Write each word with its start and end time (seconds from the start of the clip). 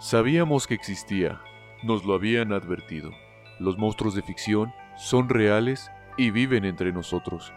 Sabíamos 0.00 0.66
que 0.66 0.72
existía, 0.72 1.42
nos 1.82 2.06
lo 2.06 2.14
habían 2.14 2.54
advertido. 2.54 3.10
Los 3.58 3.76
monstruos 3.76 4.14
de 4.14 4.22
ficción 4.22 4.72
son 4.96 5.28
reales 5.28 5.90
y 6.16 6.30
viven 6.30 6.64
entre 6.64 6.90
nosotros. 6.90 7.52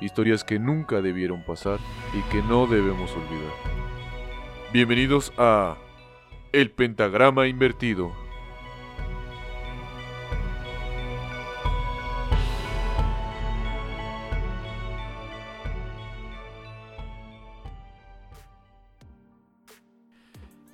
Historias 0.00 0.42
que 0.42 0.58
nunca 0.58 1.00
debieron 1.00 1.44
pasar 1.44 1.78
y 2.12 2.22
que 2.32 2.42
no 2.42 2.66
debemos 2.66 3.12
olvidar. 3.12 3.52
Bienvenidos 4.72 5.32
a 5.38 5.76
El 6.50 6.72
Pentagrama 6.72 7.46
Invertido. 7.46 8.10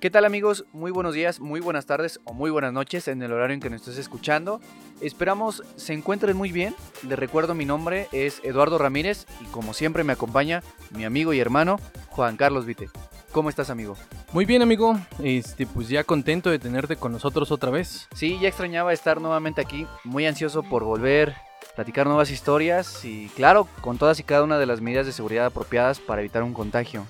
¿Qué 0.03 0.09
tal 0.09 0.25
amigos? 0.25 0.65
Muy 0.73 0.91
buenos 0.91 1.13
días, 1.13 1.39
muy 1.39 1.61
buenas 1.61 1.85
tardes 1.85 2.19
o 2.25 2.33
muy 2.33 2.51
buenas 2.51 2.73
noches 2.73 3.07
en 3.07 3.23
el 3.23 3.31
horario 3.31 3.53
en 3.53 3.61
que 3.61 3.69
nos 3.69 3.79
estés 3.79 3.99
escuchando. 3.99 4.59
Esperamos 4.99 5.63
se 5.77 5.93
encuentren 5.93 6.35
muy 6.35 6.51
bien. 6.51 6.75
Les 7.07 7.17
recuerdo 7.17 7.55
mi 7.55 7.63
nombre 7.63 8.09
es 8.11 8.41
Eduardo 8.43 8.77
Ramírez 8.77 9.25
y 9.39 9.45
como 9.45 9.73
siempre 9.73 10.03
me 10.03 10.11
acompaña 10.11 10.61
mi 10.91 11.05
amigo 11.05 11.31
y 11.31 11.39
hermano 11.39 11.79
Juan 12.09 12.35
Carlos 12.35 12.65
Vite. 12.65 12.89
¿Cómo 13.31 13.47
estás 13.47 13.69
amigo? 13.69 13.95
Muy 14.33 14.43
bien 14.43 14.61
amigo, 14.61 14.99
este, 15.23 15.65
pues 15.65 15.87
ya 15.87 16.03
contento 16.03 16.49
de 16.49 16.59
tenerte 16.59 16.97
con 16.97 17.13
nosotros 17.13 17.49
otra 17.53 17.71
vez. 17.71 18.09
Sí, 18.13 18.37
ya 18.41 18.49
extrañaba 18.49 18.91
estar 18.91 19.21
nuevamente 19.21 19.61
aquí, 19.61 19.87
muy 20.03 20.25
ansioso 20.25 20.63
por 20.63 20.83
volver, 20.83 21.33
platicar 21.77 22.07
nuevas 22.07 22.29
historias 22.29 23.05
y 23.05 23.29
claro, 23.37 23.69
con 23.79 23.97
todas 23.97 24.19
y 24.19 24.23
cada 24.23 24.43
una 24.43 24.59
de 24.59 24.65
las 24.65 24.81
medidas 24.81 25.05
de 25.05 25.13
seguridad 25.13 25.45
apropiadas 25.45 26.01
para 26.01 26.19
evitar 26.19 26.43
un 26.43 26.53
contagio. 26.53 27.05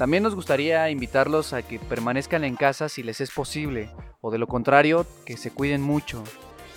También 0.00 0.22
nos 0.22 0.34
gustaría 0.34 0.88
invitarlos 0.88 1.52
a 1.52 1.60
que 1.60 1.78
permanezcan 1.78 2.42
en 2.44 2.56
casa 2.56 2.88
si 2.88 3.02
les 3.02 3.20
es 3.20 3.30
posible, 3.30 3.90
o 4.22 4.30
de 4.30 4.38
lo 4.38 4.46
contrario, 4.46 5.06
que 5.26 5.36
se 5.36 5.50
cuiden 5.50 5.82
mucho. 5.82 6.24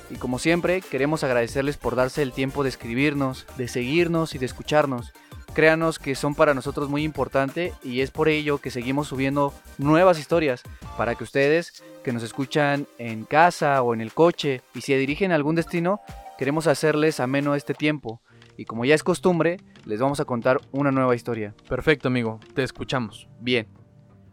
Y 0.09 0.15
como 0.15 0.39
siempre, 0.39 0.81
queremos 0.81 1.23
agradecerles 1.23 1.77
por 1.77 1.95
darse 1.95 2.21
el 2.21 2.33
tiempo 2.33 2.63
de 2.63 2.69
escribirnos, 2.69 3.47
de 3.55 3.69
seguirnos 3.69 4.35
y 4.35 4.39
de 4.39 4.45
escucharnos. 4.45 5.13
Créanos 5.53 5.99
que 5.99 6.15
son 6.15 6.35
para 6.35 6.53
nosotros 6.53 6.89
muy 6.89 7.03
importante 7.03 7.71
y 7.81 8.01
es 8.01 8.11
por 8.11 8.27
ello 8.27 8.57
que 8.57 8.71
seguimos 8.71 9.07
subiendo 9.07 9.53
nuevas 9.77 10.19
historias 10.19 10.61
para 10.97 11.15
que 11.15 11.23
ustedes 11.23 11.81
que 12.03 12.11
nos 12.11 12.23
escuchan 12.23 12.87
en 12.97 13.23
casa 13.23 13.81
o 13.83 13.93
en 13.93 14.01
el 14.01 14.11
coche 14.11 14.63
y 14.75 14.81
se 14.81 14.97
dirigen 14.97 15.31
a 15.31 15.35
algún 15.35 15.55
destino, 15.55 16.01
queremos 16.37 16.67
hacerles 16.67 17.21
ameno 17.21 17.55
este 17.55 17.73
tiempo 17.73 18.19
y 18.57 18.65
como 18.65 18.85
ya 18.85 18.95
es 18.95 19.03
costumbre, 19.03 19.57
les 19.85 19.99
vamos 19.99 20.19
a 20.19 20.25
contar 20.25 20.61
una 20.71 20.91
nueva 20.91 21.15
historia. 21.15 21.55
Perfecto, 21.67 22.07
amigo, 22.07 22.39
te 22.53 22.63
escuchamos. 22.63 23.27
Bien, 23.39 23.67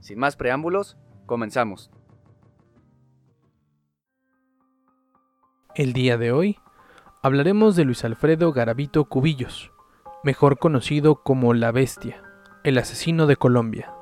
sin 0.01 0.19
más 0.19 0.37
preámbulos, 0.37 0.97
comenzamos. 1.27 1.91
El 5.75 5.93
día 5.93 6.19
de 6.19 6.33
hoy 6.33 6.59
hablaremos 7.23 7.77
de 7.77 7.85
Luis 7.85 8.05
Alfredo 8.05 8.53
Garavito 8.53 9.05
Cubillos, 9.05 9.71
mejor 10.25 10.59
conocido 10.59 11.23
como 11.23 11.55
La 11.55 11.71
Bestia, 11.71 12.23
el 12.65 12.77
asesino 12.79 13.27
de 13.27 13.37
Colombia. 13.37 13.95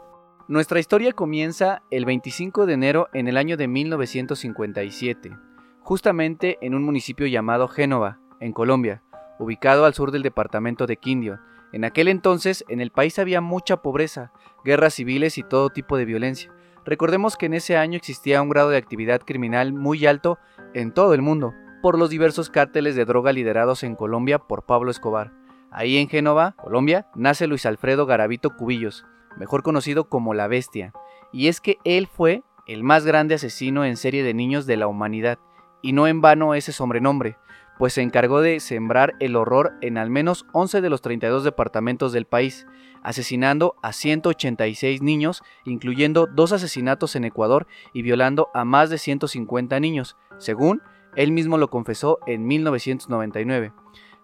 Nuestra 0.49 0.81
historia 0.81 1.13
comienza 1.13 1.83
el 1.91 2.07
25 2.07 2.65
de 2.65 2.73
enero 2.73 3.09
en 3.13 3.29
el 3.29 3.37
año 3.37 3.59
de 3.59 3.69
1957, 3.69 5.37
justamente 5.83 6.57
en 6.63 6.75
un 6.75 6.85
municipio 6.85 7.27
llamado 7.27 7.69
Génova, 7.69 8.19
en 8.41 8.53
Colombia, 8.53 9.03
ubicado 9.39 9.85
al 9.85 9.95
sur 9.95 10.11
del 10.11 10.23
departamento 10.23 10.87
de 10.87 10.97
Quindio. 10.97 11.41
En 11.73 11.85
aquel 11.85 12.09
entonces 12.09 12.65
en 12.69 12.81
el 12.81 12.91
país 12.91 13.19
había 13.19 13.41
mucha 13.41 13.83
pobreza, 13.83 14.33
guerras 14.65 14.95
civiles 14.95 15.39
y 15.39 15.43
todo 15.43 15.71
tipo 15.71 15.97
de 15.97 16.05
violencia. 16.05 16.53
Recordemos 16.85 17.37
que 17.37 17.47
en 17.47 17.55
ese 17.55 17.77
año 17.77 17.97
existía 17.97 18.41
un 18.41 18.49
grado 18.49 18.71
de 18.71 18.79
actividad 18.79 19.21
criminal 19.21 19.73
muy 19.73 20.07
alto 20.07 20.39
en 20.75 20.93
todo 20.93 21.15
el 21.15 21.23
mundo, 21.23 21.53
por 21.83 21.99
los 21.99 22.11
diversos 22.11 22.51
cárteles 22.51 22.97
de 22.97 23.05
droga 23.05 23.33
liderados 23.33 23.83
en 23.83 23.95
Colombia 23.95 24.39
por 24.39 24.65
Pablo 24.65 24.91
Escobar. 24.91 25.33
Ahí 25.71 25.99
en 25.99 26.09
Génova, 26.09 26.53
Colombia, 26.53 27.07
nace 27.15 27.47
Luis 27.47 27.67
Alfredo 27.67 28.07
Garavito 28.07 28.57
Cubillos, 28.57 29.05
mejor 29.37 29.63
conocido 29.63 30.09
como 30.09 30.33
La 30.33 30.49
Bestia, 30.49 30.93
y 31.33 31.49
es 31.49 31.61
que 31.61 31.77
él 31.85 32.07
fue 32.07 32.43
el 32.67 32.83
más 32.85 33.05
grande 33.05 33.35
asesino 33.35 33.85
en 33.85 33.97
serie 33.97 34.23
de 34.23 34.35
niños 34.35 34.67
de 34.67 34.77
la 34.77 34.87
humanidad, 34.87 35.39
y 35.83 35.93
no 35.93 36.07
en 36.07 36.21
vano 36.21 36.55
ese 36.55 36.73
sobrenombre, 36.73 37.37
pues 37.79 37.93
se 37.93 38.03
encargó 38.03 38.41
de 38.41 38.61
sembrar 38.61 39.15
el 39.21 39.37
horror 39.37 39.75
en 39.81 39.99
al 39.99 40.11
menos 40.11 40.47
11 40.53 40.81
de 40.81 40.91
los 40.91 41.01
32 41.01 41.45
departamentos 41.45 42.13
del 42.13 42.27
país, 42.27 42.67
asesinando 43.03 43.77
a 43.83 43.93
186 43.93 45.01
niños, 45.01 45.43
incluyendo 45.65 46.27
dos 46.27 46.53
asesinatos 46.53 47.15
en 47.17 47.25
Ecuador 47.25 47.67
y 47.93 48.03
violando 48.03 48.49
a 48.53 48.65
más 48.65 48.91
de 48.91 48.99
150 48.99 49.79
niños, 49.81 50.17
según 50.39 50.83
él 51.15 51.33
mismo 51.33 51.57
lo 51.57 51.71
confesó 51.71 52.19
en 52.27 52.47
1999. 52.47 53.73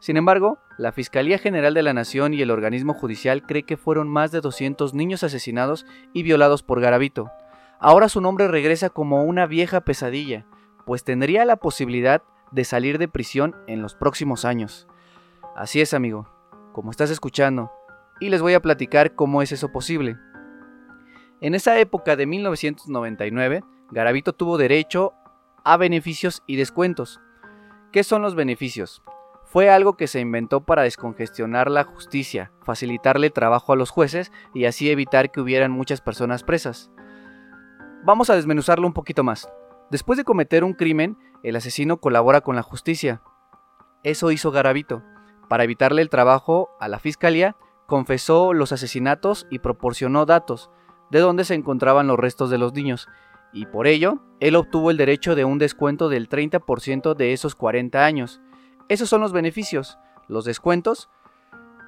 Sin 0.01 0.17
embargo, 0.17 0.59
la 0.77 0.93
Fiscalía 0.93 1.39
General 1.39 1.73
de 1.73 1.83
la 1.83 1.95
Nación 1.95 2.35
y 2.35 2.43
el 2.43 2.51
organismo 2.51 2.93
judicial 2.93 3.43
cree 3.47 3.63
que 3.63 3.77
fueron 3.77 4.09
más 4.09 4.33
de 4.33 4.41
200 4.41 4.93
niños 4.93 5.23
asesinados 5.23 5.87
y 6.13 6.25
violados 6.25 6.63
por 6.63 6.81
Garavito. 6.81 7.31
Ahora 7.81 8.09
su 8.09 8.21
nombre 8.21 8.49
regresa 8.49 8.91
como 8.91 9.25
una 9.25 9.47
vieja 9.47 9.81
pesadilla, 9.81 10.47
pues 10.85 11.05
tendría 11.05 11.45
la 11.45 11.57
posibilidad 11.57 12.23
de 12.51 12.65
salir 12.65 12.99
de 12.99 13.09
prisión 13.09 13.57
en 13.67 13.83
los 13.83 13.95
próximos 13.95 14.45
años. 14.45 14.87
Así 15.57 15.81
es, 15.81 15.95
amigo, 15.95 16.29
como 16.73 16.91
estás 16.91 17.11
escuchando, 17.11 17.71
y 18.21 18.29
les 18.29 18.43
voy 18.43 18.55
a 18.55 18.63
platicar 18.63 19.15
cómo 19.15 19.43
es 19.43 19.53
eso 19.53 19.71
posible. 19.71 20.17
En 21.41 21.55
esa 21.55 21.79
época 21.79 22.17
de 22.17 22.27
1999, 22.27 23.65
Garavito 23.91 24.33
tuvo 24.33 24.57
derecho 24.59 25.13
a 25.65 25.77
beneficios 25.77 26.43
y 26.47 26.57
descuentos. 26.57 27.21
¿Qué 27.93 28.03
son 28.03 28.23
los 28.23 28.35
beneficios? 28.35 29.03
Fue 29.45 29.71
algo 29.71 29.97
que 29.97 30.09
se 30.09 30.21
inventó 30.21 30.65
para 30.65 30.83
descongestionar 30.83 31.71
la 31.71 31.85
justicia, 31.85 32.51
facilitarle 32.63 33.31
trabajo 33.31 33.73
a 33.73 33.77
los 33.77 33.91
jueces 33.91 34.33
y 34.53 34.65
así 34.65 34.91
evitar 34.91 35.31
que 35.31 35.41
hubieran 35.41 35.71
muchas 35.71 36.01
personas 36.01 36.43
presas. 36.43 36.91
Vamos 38.05 38.31
a 38.31 38.37
desmenuzarlo 38.37 38.87
un 38.87 38.93
poquito 38.93 39.23
más. 39.23 39.49
Después 39.91 40.17
de 40.17 40.25
cometer 40.25 40.65
un 40.65 40.73
crimen, 40.73 41.17
el 41.45 41.57
asesino 41.57 41.99
colabora 41.99 42.41
con 42.41 42.57
la 42.57 42.63
justicia. 42.63 43.23
Eso 44.03 44.33
hizo 44.33 44.51
Garavito. 44.51 45.03
Para 45.49 45.63
evitarle 45.63 46.03
el 46.03 46.09
trabajo 46.09 46.71
a 46.81 46.89
la 46.89 46.99
fiscalía, 46.99 47.55
confesó 47.87 48.55
los 48.55 48.73
asesinatos 48.73 49.47
y 49.51 49.59
proporcionó 49.61 50.25
datos 50.27 50.71
de 51.11 51.21
dónde 51.21 51.45
se 51.45 51.55
encontraban 51.55 52.07
los 52.07 52.19
restos 52.19 52.49
de 52.49 52.59
los 52.59 52.73
niños, 52.73 53.09
y 53.53 53.67
por 53.67 53.87
ello, 53.87 54.19
él 54.41 54.57
obtuvo 54.57 54.91
el 54.91 54.97
derecho 54.97 55.37
de 55.37 55.45
un 55.45 55.59
descuento 55.59 56.09
del 56.09 56.29
30% 56.29 57.15
de 57.15 57.33
esos 57.33 57.55
40 57.55 58.05
años. 58.05 58.41
Esos 58.89 59.09
son 59.09 59.21
los 59.21 59.33
beneficios. 59.33 59.99
Los 60.27 60.45
descuentos 60.45 61.09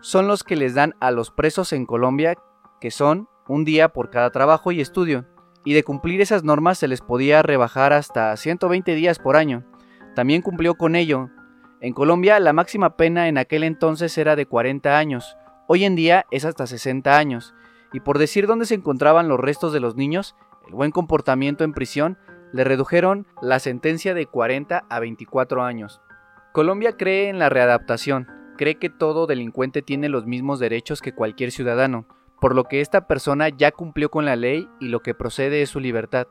son 0.00 0.28
los 0.28 0.44
que 0.44 0.54
les 0.54 0.74
dan 0.74 0.94
a 1.00 1.10
los 1.10 1.32
presos 1.32 1.72
en 1.72 1.86
Colombia, 1.86 2.36
que 2.80 2.92
son 2.92 3.28
un 3.48 3.64
día 3.64 3.88
por 3.88 4.10
cada 4.10 4.30
trabajo 4.30 4.70
y 4.70 4.80
estudio 4.80 5.26
y 5.66 5.74
de 5.74 5.82
cumplir 5.82 6.20
esas 6.20 6.44
normas 6.44 6.78
se 6.78 6.86
les 6.86 7.00
podía 7.00 7.42
rebajar 7.42 7.92
hasta 7.92 8.34
120 8.36 8.94
días 8.94 9.18
por 9.18 9.36
año. 9.36 9.64
También 10.14 10.40
cumplió 10.40 10.76
con 10.76 10.94
ello. 10.94 11.28
En 11.80 11.92
Colombia 11.92 12.38
la 12.38 12.52
máxima 12.52 12.96
pena 12.96 13.26
en 13.26 13.36
aquel 13.36 13.64
entonces 13.64 14.16
era 14.16 14.36
de 14.36 14.46
40 14.46 14.96
años, 14.96 15.36
hoy 15.66 15.84
en 15.84 15.96
día 15.96 16.24
es 16.30 16.44
hasta 16.44 16.68
60 16.68 17.18
años, 17.18 17.52
y 17.92 17.98
por 17.98 18.18
decir 18.18 18.46
dónde 18.46 18.64
se 18.64 18.74
encontraban 18.74 19.26
los 19.26 19.40
restos 19.40 19.72
de 19.72 19.80
los 19.80 19.96
niños, 19.96 20.36
el 20.68 20.74
buen 20.74 20.92
comportamiento 20.92 21.64
en 21.64 21.72
prisión, 21.72 22.16
le 22.52 22.62
redujeron 22.62 23.26
la 23.42 23.58
sentencia 23.58 24.14
de 24.14 24.26
40 24.26 24.84
a 24.88 25.00
24 25.00 25.64
años. 25.64 26.00
Colombia 26.52 26.96
cree 26.96 27.28
en 27.28 27.40
la 27.40 27.48
readaptación, 27.48 28.28
cree 28.56 28.76
que 28.76 28.88
todo 28.88 29.26
delincuente 29.26 29.82
tiene 29.82 30.08
los 30.08 30.26
mismos 30.26 30.60
derechos 30.60 31.02
que 31.02 31.12
cualquier 31.12 31.50
ciudadano, 31.50 32.06
por 32.40 32.54
lo 32.54 32.64
que 32.64 32.80
esta 32.80 33.06
persona 33.06 33.48
ya 33.48 33.72
cumplió 33.72 34.10
con 34.10 34.24
la 34.24 34.36
ley 34.36 34.68
y 34.80 34.88
lo 34.88 35.00
que 35.00 35.14
procede 35.14 35.62
es 35.62 35.70
su 35.70 35.80
libertad. 35.80 36.28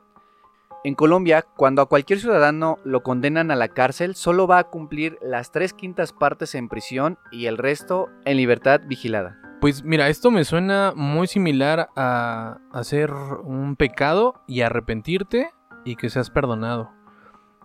En 0.84 0.94
Colombia, 0.94 1.42
cuando 1.42 1.82
a 1.82 1.86
cualquier 1.86 2.20
ciudadano 2.20 2.78
lo 2.84 3.02
condenan 3.02 3.50
a 3.50 3.56
la 3.56 3.68
cárcel, 3.68 4.14
solo 4.14 4.46
va 4.46 4.58
a 4.58 4.64
cumplir 4.70 5.18
las 5.20 5.50
tres 5.50 5.72
quintas 5.72 6.12
partes 6.12 6.54
en 6.54 6.68
prisión 6.68 7.18
y 7.32 7.46
el 7.46 7.58
resto 7.58 8.08
en 8.24 8.36
libertad 8.36 8.80
vigilada. 8.86 9.36
Pues 9.60 9.82
mira, 9.82 10.08
esto 10.08 10.30
me 10.30 10.44
suena 10.44 10.92
muy 10.94 11.26
similar 11.26 11.88
a 11.96 12.58
hacer 12.72 13.10
un 13.12 13.74
pecado 13.74 14.42
y 14.46 14.60
arrepentirte 14.60 15.50
y 15.84 15.96
que 15.96 16.08
seas 16.08 16.30
perdonado. 16.30 16.90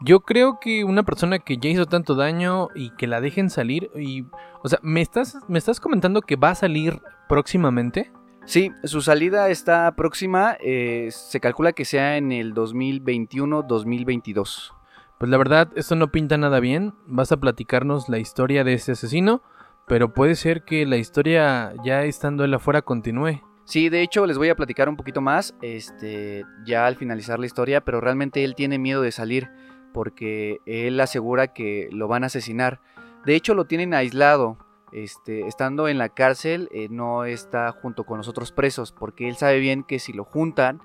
Yo 0.03 0.21
creo 0.21 0.59
que 0.59 0.83
una 0.83 1.03
persona 1.03 1.37
que 1.37 1.57
ya 1.57 1.69
hizo 1.69 1.85
tanto 1.85 2.15
daño 2.15 2.69
y 2.73 2.89
que 2.95 3.05
la 3.05 3.21
dejen 3.21 3.51
salir 3.51 3.91
y... 3.95 4.25
O 4.63 4.67
sea, 4.67 4.79
¿me 4.81 5.01
estás, 5.01 5.37
me 5.47 5.59
estás 5.59 5.79
comentando 5.79 6.21
que 6.21 6.37
va 6.37 6.49
a 6.51 6.55
salir 6.55 6.99
próximamente? 7.29 8.11
Sí, 8.51 8.71
su 8.83 9.01
salida 9.01 9.47
está 9.47 9.95
próxima, 9.95 10.57
eh, 10.59 11.07
se 11.11 11.39
calcula 11.39 11.71
que 11.71 11.85
sea 11.85 12.17
en 12.17 12.33
el 12.33 12.53
2021-2022. 12.53 14.73
Pues 15.17 15.31
la 15.31 15.37
verdad, 15.37 15.69
esto 15.77 15.95
no 15.95 16.11
pinta 16.11 16.37
nada 16.37 16.59
bien, 16.59 16.93
vas 17.05 17.31
a 17.31 17.39
platicarnos 17.39 18.09
la 18.09 18.19
historia 18.19 18.65
de 18.65 18.73
ese 18.73 18.91
asesino, 18.91 19.41
pero 19.87 20.13
puede 20.13 20.35
ser 20.35 20.65
que 20.65 20.85
la 20.85 20.97
historia 20.97 21.73
ya 21.85 22.03
estando 22.03 22.43
él 22.43 22.53
afuera 22.53 22.81
continúe. 22.81 23.41
Sí, 23.63 23.87
de 23.87 24.01
hecho 24.01 24.25
les 24.25 24.37
voy 24.37 24.49
a 24.49 24.57
platicar 24.57 24.89
un 24.89 24.97
poquito 24.97 25.21
más, 25.21 25.55
este, 25.61 26.43
ya 26.65 26.87
al 26.87 26.97
finalizar 26.97 27.39
la 27.39 27.45
historia, 27.45 27.79
pero 27.79 28.01
realmente 28.01 28.43
él 28.43 28.55
tiene 28.55 28.79
miedo 28.79 29.01
de 29.01 29.13
salir 29.13 29.49
porque 29.93 30.59
él 30.65 30.99
asegura 30.99 31.53
que 31.53 31.87
lo 31.93 32.09
van 32.09 32.23
a 32.23 32.27
asesinar. 32.27 32.81
De 33.25 33.33
hecho 33.33 33.53
lo 33.53 33.63
tienen 33.63 33.93
aislado, 33.93 34.57
este, 34.91 35.47
estando 35.47 35.87
en 35.87 35.97
la 35.97 36.09
cárcel 36.09 36.67
eh, 36.71 36.87
no 36.89 37.25
está 37.25 37.71
junto 37.71 38.03
con 38.03 38.17
los 38.17 38.27
otros 38.27 38.51
presos 38.51 38.91
porque 38.91 39.29
él 39.29 39.35
sabe 39.35 39.59
bien 39.59 39.83
que 39.83 39.99
si 39.99 40.13
lo 40.13 40.25
juntan, 40.25 40.81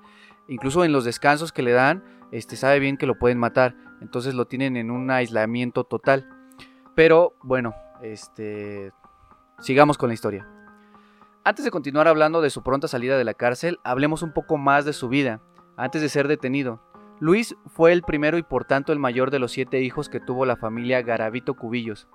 incluso 0.47 0.83
en 0.83 0.91
los 0.91 1.03
descansos 1.03 1.51
que 1.51 1.61
le 1.61 1.71
dan, 1.71 2.03
este, 2.31 2.55
sabe 2.55 2.79
bien 2.79 2.97
que 2.97 3.05
lo 3.05 3.17
pueden 3.17 3.37
matar. 3.37 3.75
Entonces 4.01 4.33
lo 4.33 4.45
tienen 4.45 4.77
en 4.77 4.91
un 4.91 5.09
aislamiento 5.11 5.83
total. 5.83 6.29
Pero 6.95 7.35
bueno, 7.41 7.73
este, 8.01 8.91
sigamos 9.59 9.97
con 9.97 10.09
la 10.09 10.13
historia. 10.13 10.47
Antes 11.43 11.63
de 11.63 11.71
continuar 11.71 12.07
hablando 12.07 12.41
de 12.41 12.49
su 12.49 12.61
pronta 12.63 12.87
salida 12.87 13.17
de 13.17 13.23
la 13.23 13.33
cárcel, 13.33 13.79
hablemos 13.83 14.21
un 14.21 14.33
poco 14.33 14.57
más 14.57 14.83
de 14.83 14.93
su 14.93 15.07
vida, 15.07 15.41
antes 15.77 16.01
de 16.01 16.09
ser 16.09 16.27
detenido. 16.27 16.81
Luis 17.19 17.55
fue 17.65 17.93
el 17.93 18.03
primero 18.03 18.37
y 18.37 18.43
por 18.43 18.65
tanto 18.65 18.91
el 18.91 18.99
mayor 18.99 19.31
de 19.31 19.39
los 19.39 19.51
siete 19.51 19.81
hijos 19.81 20.09
que 20.09 20.19
tuvo 20.19 20.45
la 20.45 20.57
familia 20.57 21.01
Garavito 21.01 21.55
Cubillos. 21.55 22.07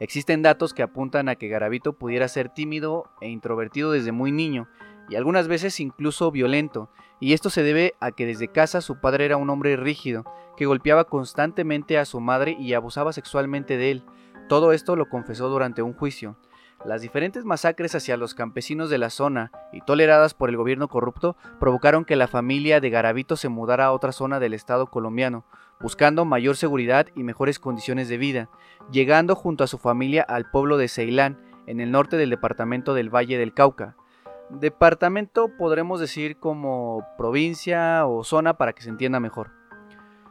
Existen 0.00 0.42
datos 0.42 0.74
que 0.74 0.82
apuntan 0.82 1.28
a 1.28 1.36
que 1.36 1.48
Garavito 1.48 1.92
pudiera 1.92 2.28
ser 2.28 2.48
tímido 2.48 3.04
e 3.20 3.28
introvertido 3.28 3.92
desde 3.92 4.12
muy 4.12 4.32
niño, 4.32 4.68
y 5.08 5.16
algunas 5.16 5.48
veces 5.48 5.78
incluso 5.80 6.30
violento, 6.30 6.90
y 7.20 7.34
esto 7.34 7.50
se 7.50 7.62
debe 7.62 7.94
a 8.00 8.10
que 8.10 8.26
desde 8.26 8.48
casa 8.48 8.80
su 8.80 9.00
padre 9.00 9.26
era 9.26 9.36
un 9.36 9.50
hombre 9.50 9.76
rígido, 9.76 10.24
que 10.56 10.66
golpeaba 10.66 11.04
constantemente 11.04 11.98
a 11.98 12.04
su 12.04 12.20
madre 12.20 12.56
y 12.58 12.74
abusaba 12.74 13.12
sexualmente 13.12 13.76
de 13.76 13.90
él. 13.90 14.04
Todo 14.48 14.72
esto 14.72 14.96
lo 14.96 15.08
confesó 15.08 15.48
durante 15.48 15.82
un 15.82 15.92
juicio. 15.92 16.36
Las 16.84 17.00
diferentes 17.00 17.44
masacres 17.44 17.94
hacia 17.94 18.16
los 18.16 18.34
campesinos 18.34 18.90
de 18.90 18.98
la 18.98 19.08
zona 19.08 19.52
y 19.72 19.82
toleradas 19.82 20.34
por 20.34 20.48
el 20.48 20.56
gobierno 20.56 20.88
corrupto 20.88 21.36
provocaron 21.60 22.04
que 22.04 22.16
la 22.16 22.26
familia 22.26 22.80
de 22.80 22.90
Garavito 22.90 23.36
se 23.36 23.48
mudara 23.48 23.86
a 23.86 23.92
otra 23.92 24.10
zona 24.10 24.40
del 24.40 24.52
estado 24.52 24.88
colombiano, 24.88 25.44
buscando 25.82 26.24
mayor 26.24 26.56
seguridad 26.56 27.08
y 27.14 27.24
mejores 27.24 27.58
condiciones 27.58 28.08
de 28.08 28.18
vida, 28.18 28.48
llegando 28.90 29.34
junto 29.34 29.64
a 29.64 29.66
su 29.66 29.78
familia 29.78 30.22
al 30.22 30.50
pueblo 30.50 30.76
de 30.78 30.88
Ceilán, 30.88 31.38
en 31.66 31.80
el 31.80 31.90
norte 31.90 32.16
del 32.16 32.30
departamento 32.30 32.94
del 32.94 33.14
Valle 33.14 33.38
del 33.38 33.54
Cauca. 33.54 33.96
Departamento 34.50 35.50
podremos 35.56 36.00
decir 36.00 36.38
como 36.38 37.06
provincia 37.16 38.06
o 38.06 38.24
zona 38.24 38.58
para 38.58 38.72
que 38.72 38.82
se 38.82 38.90
entienda 38.90 39.20
mejor. 39.20 39.50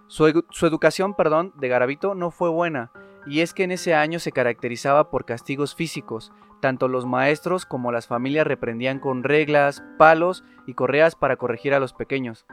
Su, 0.08 0.28
educación, 0.28 1.16
perdón, 1.16 1.54
de 1.56 1.70
Garavito 1.70 2.16
no 2.16 2.32
fue 2.32 2.50
buena, 2.50 2.92
y 3.26 3.40
es 3.40 3.54
que 3.54 3.64
en 3.64 3.72
ese 3.72 3.96
año 3.96 4.20
se 4.20 4.34
caracterizaba 4.34 5.10
por 5.10 5.26
castigos 5.26 5.74
físicos, 5.74 6.34
tanto 6.60 6.88
los 6.90 7.06
maestros 7.06 7.66
como 7.66 7.92
las 7.92 8.08
familias 8.08 8.46
reprendían 8.46 9.00
con 9.00 9.24
reglas, 9.24 9.84
palos 9.98 10.44
y 10.68 10.74
correas 10.74 11.16
para 11.16 11.38
corregir 11.38 11.74
a 11.74 11.80
los 11.80 11.94
pequeños. 11.94 12.46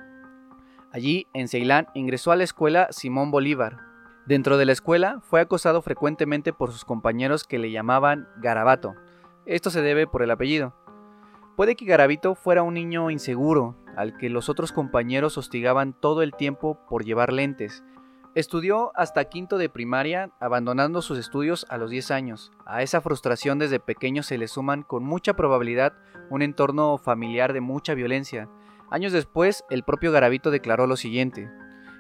Allí, 0.93 1.27
en 1.35 1.49
Ceilán, 1.49 1.89
ingresó 1.95 2.33
a 2.33 2.37
la 2.37 2.45
escuela 2.45 2.89
Simón 2.91 3.31
Bolívar. 3.31 3.79
Dentro 4.27 4.57
de 4.57 4.65
la 4.65 4.73
escuela 4.73 5.21
fue 5.23 5.41
acosado 5.41 5.83
frecuentemente 5.83 6.53
por 6.53 6.73
sus 6.73 6.85
compañeros 6.85 7.45
que 7.45 7.59
le 7.59 7.71
llamaban 7.71 8.29
Garabato. 8.37 8.95
Esto 9.47 9.71
se 9.71 9.83
debe 9.83 10.07
por 10.07 10.23
el 10.23 10.31
apellido. 10.31 10.75
Puede 11.57 11.77
que 11.77 11.87
Garabito 11.87 12.35
fuera 12.35 12.63
un 12.63 12.75
niño 12.75 13.11
inseguro, 13.11 13.77
al 13.97 14.17
que 14.17 14.29
los 14.31 14.49
otros 14.49 14.73
compañeros 14.73 15.39
hostigaban 15.39 15.93
todo 15.93 16.23
el 16.23 16.35
tiempo 16.35 16.79
por 16.89 17.05
llevar 17.05 17.33
lentes, 17.33 17.83
Estudió 18.39 18.93
hasta 18.95 19.25
quinto 19.25 19.59
de 19.59 19.69
primaria, 19.69 20.31
abandonando 20.39 21.03
sus 21.03 21.19
estudios 21.19 21.67
a 21.71 21.77
los 21.77 21.91
10 21.91 22.13
años. 22.13 22.53
A 22.67 22.83
esa 22.83 23.01
frustración 23.01 23.59
desde 23.59 23.81
pequeño 23.81 24.23
se 24.23 24.39
le 24.39 24.47
suman 24.47 24.85
con 24.85 25.03
mucha 25.03 25.35
probabilidad 25.35 25.95
un 26.31 26.43
entorno 26.43 26.99
familiar 26.99 27.53
de 27.53 27.61
mucha 27.61 27.95
violencia. 27.95 28.49
Años 28.91 29.13
después, 29.13 29.65
el 29.71 29.83
propio 29.83 30.13
Garavito 30.13 30.51
declaró 30.51 30.87
lo 30.87 30.97
siguiente, 30.97 31.51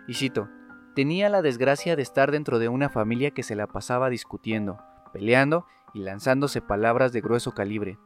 y 0.06 0.14
cito, 0.14 0.48
tenía 0.94 1.28
la 1.28 1.42
desgracia 1.42 1.96
de 1.96 2.02
estar 2.02 2.30
dentro 2.30 2.58
de 2.58 2.68
una 2.68 2.88
familia 2.88 3.30
que 3.30 3.42
se 3.42 3.54
la 3.54 3.66
pasaba 3.66 4.08
discutiendo, 4.10 4.78
peleando 5.12 5.66
y 5.94 6.00
lanzándose 6.00 6.60
palabras 6.60 7.12
de 7.12 7.20
grueso 7.20 7.52
calibre. 7.52 7.98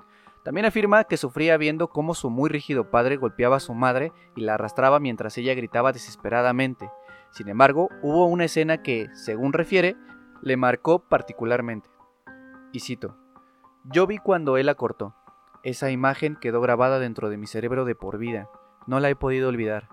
También 0.45 0.67
afirma 0.67 1.05
que 1.05 1.17
sufría 1.17 1.57
viendo 1.57 1.89
cómo 1.89 2.15
su 2.15 2.29
muy 2.29 2.51
rígido 2.51 2.91
padre 2.91 3.17
golpeaba 3.17 3.57
a 3.57 3.61
su 3.61 3.75
madre 3.75 4.13
y 4.35 4.41
la 4.41 4.55
arrastraba 4.55 4.99
mientras 4.99 5.39
ella 5.39 5.55
gritaba 5.55 5.93
desesperadamente, 5.93 6.91
sin 7.33 7.49
embargo, 7.49 7.89
hubo 8.03 8.27
una 8.27 8.45
escena 8.45 8.83
que, 8.83 9.09
según 9.15 9.55
refiere, 9.55 9.97
le 10.43 10.59
marcó 10.59 10.99
particularmente. 10.99 11.89
Y 12.73 12.81
cito, 12.81 13.17
Yo 13.85 14.07
vi 14.07 14.19
cuando 14.19 14.59
él 14.59 14.67
la 14.67 14.75
cortó. 14.75 15.15
Esa 15.63 15.91
imagen 15.91 16.37
quedó 16.37 16.61
grabada 16.61 16.99
dentro 16.99 17.31
de 17.31 17.39
mi 17.39 17.47
cerebro 17.47 17.87
de 17.87 17.95
por 17.95 18.19
vida. 18.19 18.51
No 18.87 19.01
la 19.01 19.11
he 19.11 19.17
podido 19.17 19.49
olvidar. 19.49 19.89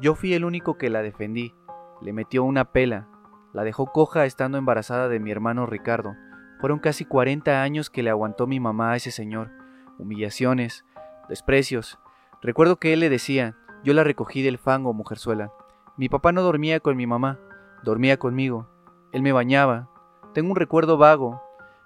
Yo 0.00 0.14
fui 0.14 0.34
el 0.34 0.44
único 0.44 0.78
que 0.78 0.90
la 0.90 1.02
defendí. 1.02 1.54
Le 2.00 2.12
metió 2.12 2.42
una 2.44 2.64
pela. 2.64 3.08
La 3.52 3.64
dejó 3.64 3.86
coja 3.86 4.24
estando 4.24 4.58
embarazada 4.58 5.08
de 5.08 5.20
mi 5.20 5.30
hermano 5.30 5.66
Ricardo. 5.66 6.14
Fueron 6.60 6.78
casi 6.78 7.04
40 7.04 7.62
años 7.62 7.90
que 7.90 8.02
le 8.02 8.10
aguantó 8.10 8.46
mi 8.46 8.60
mamá 8.60 8.92
a 8.92 8.96
ese 8.96 9.10
señor. 9.10 9.50
Humillaciones, 9.98 10.84
desprecios. 11.28 11.98
Recuerdo 12.40 12.76
que 12.76 12.92
él 12.92 13.00
le 13.00 13.08
decía, 13.08 13.56
yo 13.84 13.94
la 13.94 14.04
recogí 14.04 14.42
del 14.42 14.58
fango, 14.58 14.92
mujerzuela. 14.92 15.52
Mi 15.96 16.08
papá 16.08 16.32
no 16.32 16.42
dormía 16.42 16.80
con 16.80 16.96
mi 16.96 17.06
mamá, 17.06 17.38
dormía 17.84 18.16
conmigo. 18.16 18.68
Él 19.12 19.22
me 19.22 19.32
bañaba. 19.32 19.88
Tengo 20.34 20.50
un 20.50 20.56
recuerdo 20.56 20.96
vago. 20.96 21.42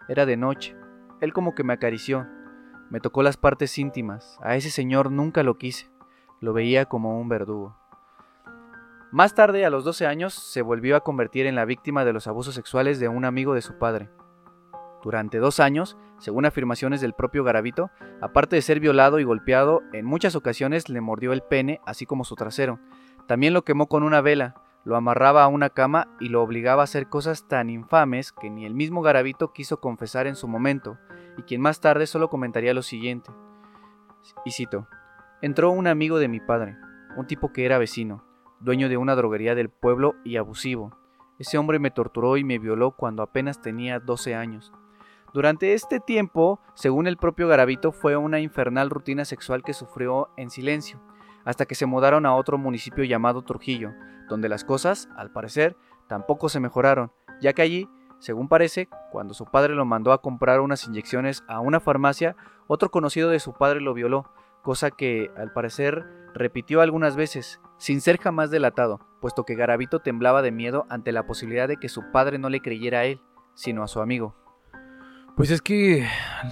Era 0.09 0.25
de 0.25 0.37
noche. 0.37 0.77
Él 1.21 1.33
como 1.33 1.55
que 1.55 1.65
me 1.65 1.73
acarició. 1.73 2.27
Me 2.91 3.01
tocó 3.01 3.23
las 3.23 3.37
partes 3.37 3.77
íntimas. 3.79 4.39
A 4.41 4.57
ese 4.57 4.71
señor 4.71 5.11
nunca 5.11 5.43
lo 5.43 5.59
quise. 5.59 5.91
Lo 6.41 6.53
veía 6.53 6.87
como 6.87 7.19
un 7.19 7.29
verdugo. 7.29 7.77
Más 9.13 9.35
tarde, 9.35 9.65
a 9.65 9.71
los 9.71 9.85
12 9.85 10.07
años, 10.07 10.35
se 10.35 10.63
volvió 10.63 10.97
a 10.97 11.01
convertir 11.01 11.47
en 11.47 11.55
la 11.55 11.65
víctima 11.65 12.05
de 12.05 12.13
los 12.13 12.27
abusos 12.27 12.55
sexuales 12.55 13.01
de 13.01 13.09
un 13.09 13.25
amigo 13.25 13.55
de 13.55 13.63
su 13.63 13.79
padre. 13.79 14.11
Durante 15.03 15.39
dos 15.39 15.61
años, 15.61 15.97
según 16.19 16.47
afirmaciones 16.47 17.01
del 17.01 17.13
propio 17.13 17.45
Garavito, 17.45 17.91
aparte 18.21 18.57
de 18.57 18.63
ser 18.63 18.81
violado 18.81 19.21
y 19.21 19.25
golpeado, 19.25 19.83
en 19.93 20.05
muchas 20.05 20.35
ocasiones 20.35 20.89
le 20.89 21.01
mordió 21.01 21.33
el 21.33 21.43
pene, 21.43 21.81
así 21.87 22.07
como 22.07 22.25
su 22.25 22.35
trasero, 22.35 22.81
también 23.27 23.55
lo 23.55 23.63
quemó 23.63 23.87
con 23.87 24.03
una 24.03 24.21
vela, 24.21 24.55
lo 24.85 24.97
amarraba 24.97 25.45
a 25.45 25.49
una 25.49 25.71
cama 25.71 26.09
y 26.21 26.29
lo 26.29 26.43
obligaba 26.43 26.83
a 26.83 26.85
hacer 26.85 27.09
cosas 27.09 27.49
tan 27.49 27.71
infames 27.71 28.33
que 28.33 28.51
ni 28.51 28.65
el 28.65 28.75
mismo 28.75 29.03
Garavito 29.03 29.53
quiso 29.53 29.81
confesar 29.81 30.27
en 30.27 30.37
su 30.37 30.49
momento, 30.49 30.99
y 31.37 31.43
quien 31.43 31.61
más 31.61 31.81
tarde 31.81 32.07
solo 32.07 32.29
comentaría 32.29 32.75
lo 32.75 32.83
siguiente. 32.83 33.31
Y 34.45 34.53
cito, 34.53 34.89
entró 35.43 35.71
un 35.71 35.87
amigo 35.87 36.19
de 36.19 36.29
mi 36.29 36.41
padre, 36.41 36.77
un 37.17 37.27
tipo 37.27 37.53
que 37.53 37.65
era 37.65 37.79
vecino, 37.79 38.25
dueño 38.61 38.89
de 38.89 38.97
una 38.97 39.15
droguería 39.15 39.55
del 39.55 39.69
pueblo 39.69 40.15
y 40.25 40.37
abusivo. 40.37 40.97
Ese 41.39 41.59
hombre 41.59 41.79
me 41.79 41.91
torturó 41.91 42.37
y 42.37 42.45
me 42.45 42.59
violó 42.59 42.93
cuando 42.93 43.23
apenas 43.23 43.61
tenía 43.61 44.01
12 44.01 44.35
años. 44.35 44.73
Durante 45.35 45.75
este 45.75 46.01
tiempo, 46.01 46.61
según 46.75 47.07
el 47.07 47.19
propio 47.19 47.49
Garavito, 47.49 47.93
fue 47.93 48.17
una 48.17 48.41
infernal 48.41 48.89
rutina 48.89 49.27
sexual 49.27 49.63
que 49.63 49.75
sufrió 49.75 50.31
en 50.39 50.49
silencio, 50.49 50.99
hasta 51.45 51.67
que 51.67 51.75
se 51.75 51.85
mudaron 51.85 52.25
a 52.25 52.35
otro 52.35 52.57
municipio 52.57 53.05
llamado 53.05 53.43
Trujillo, 53.43 53.93
donde 54.29 54.49
las 54.49 54.65
cosas, 54.65 55.09
al 55.17 55.31
parecer, 55.31 55.77
tampoco 56.09 56.49
se 56.49 56.61
mejoraron, 56.61 57.13
ya 57.41 57.53
que 57.53 57.63
allí, 57.63 57.89
según 58.19 58.49
parece, 58.49 58.89
cuando 59.13 59.35
su 59.35 59.45
padre 59.45 59.75
lo 59.75 59.85
mandó 59.85 60.13
a 60.13 60.23
comprar 60.23 60.61
unas 60.61 60.87
inyecciones 60.87 61.45
a 61.49 61.61
una 61.61 61.81
farmacia, 61.81 62.35
otro 62.67 62.91
conocido 62.91 63.29
de 63.29 63.39
su 63.39 63.53
padre 63.53 63.81
lo 63.81 63.93
violó, 63.93 64.31
cosa 64.67 64.91
que, 64.91 65.31
al 65.37 65.53
parecer, 65.53 66.05
repitió 66.35 66.81
algunas 66.81 67.15
veces, 67.15 67.61
sin 67.79 68.01
ser 68.01 68.19
jamás 68.19 68.51
delatado, 68.51 68.99
puesto 69.21 69.45
que 69.45 69.55
Garavito 69.55 70.01
temblaba 70.01 70.43
de 70.43 70.51
miedo 70.51 70.87
ante 70.91 71.13
la 71.13 71.25
posibilidad 71.25 71.69
de 71.69 71.77
que 71.77 71.89
su 71.89 72.11
padre 72.11 72.41
no 72.41 72.49
le 72.49 72.61
creyera 72.61 72.99
a 72.99 73.05
él, 73.05 73.21
sino 73.55 73.85
a 73.85 73.87
su 73.87 74.01
amigo. 74.01 74.35
Pues 75.37 75.53
es 75.53 75.63
que 75.63 76.05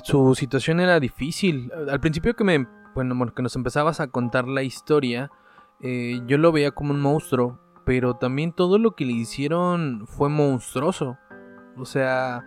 su 0.04 0.36
situación 0.36 0.78
era 0.78 1.00
difícil. 1.00 1.72
Al 1.90 1.98
principio 1.98 2.36
que 2.36 2.44
me 2.44 2.68
bueno, 2.94 3.34
que 3.34 3.42
nos 3.42 3.56
empezabas 3.56 3.98
a 3.98 4.06
contar 4.06 4.46
la 4.46 4.62
historia, 4.62 5.32
eh, 5.80 6.20
yo 6.28 6.38
lo 6.38 6.52
veía 6.52 6.70
como 6.70 6.92
un 6.92 7.00
monstruo, 7.00 7.58
pero 7.84 8.14
también 8.14 8.52
todo 8.52 8.78
lo 8.78 8.92
que 8.92 9.06
le 9.06 9.14
hicieron 9.14 10.06
fue 10.06 10.28
monstruoso. 10.28 11.18
O 11.76 11.84
sea, 11.84 12.44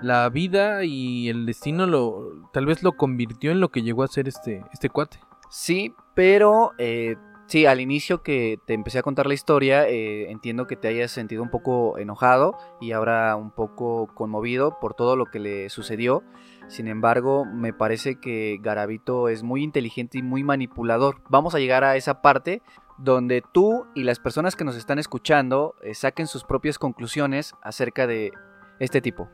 la 0.00 0.28
vida 0.28 0.84
y 0.84 1.28
el 1.28 1.46
destino 1.46 1.86
lo 1.86 2.48
tal 2.52 2.66
vez 2.66 2.82
lo 2.82 2.92
convirtió 2.92 3.50
en 3.50 3.60
lo 3.60 3.70
que 3.70 3.82
llegó 3.82 4.02
a 4.02 4.08
ser 4.08 4.28
este, 4.28 4.64
este 4.72 4.88
cuate. 4.90 5.18
Sí, 5.50 5.94
pero 6.14 6.72
eh, 6.78 7.16
sí, 7.46 7.66
al 7.66 7.80
inicio 7.80 8.22
que 8.22 8.58
te 8.66 8.74
empecé 8.74 8.98
a 8.98 9.02
contar 9.02 9.26
la 9.26 9.34
historia, 9.34 9.88
eh, 9.88 10.30
entiendo 10.30 10.66
que 10.66 10.76
te 10.76 10.88
hayas 10.88 11.10
sentido 11.10 11.42
un 11.42 11.50
poco 11.50 11.98
enojado 11.98 12.56
y 12.80 12.92
ahora 12.92 13.34
un 13.36 13.50
poco 13.50 14.08
conmovido 14.14 14.78
por 14.80 14.94
todo 14.94 15.16
lo 15.16 15.26
que 15.26 15.38
le 15.38 15.70
sucedió. 15.70 16.22
Sin 16.68 16.86
embargo, 16.86 17.46
me 17.46 17.72
parece 17.72 18.20
que 18.20 18.58
Garavito 18.60 19.28
es 19.28 19.42
muy 19.42 19.62
inteligente 19.62 20.18
y 20.18 20.22
muy 20.22 20.44
manipulador. 20.44 21.22
Vamos 21.30 21.54
a 21.54 21.58
llegar 21.58 21.82
a 21.82 21.96
esa 21.96 22.20
parte 22.20 22.62
donde 22.98 23.42
tú 23.52 23.86
y 23.94 24.02
las 24.02 24.18
personas 24.18 24.54
que 24.54 24.64
nos 24.64 24.76
están 24.76 24.98
escuchando 24.98 25.76
eh, 25.82 25.94
saquen 25.94 26.26
sus 26.26 26.44
propias 26.44 26.78
conclusiones 26.78 27.54
acerca 27.62 28.06
de 28.06 28.32
este 28.80 29.00
tipo. 29.00 29.28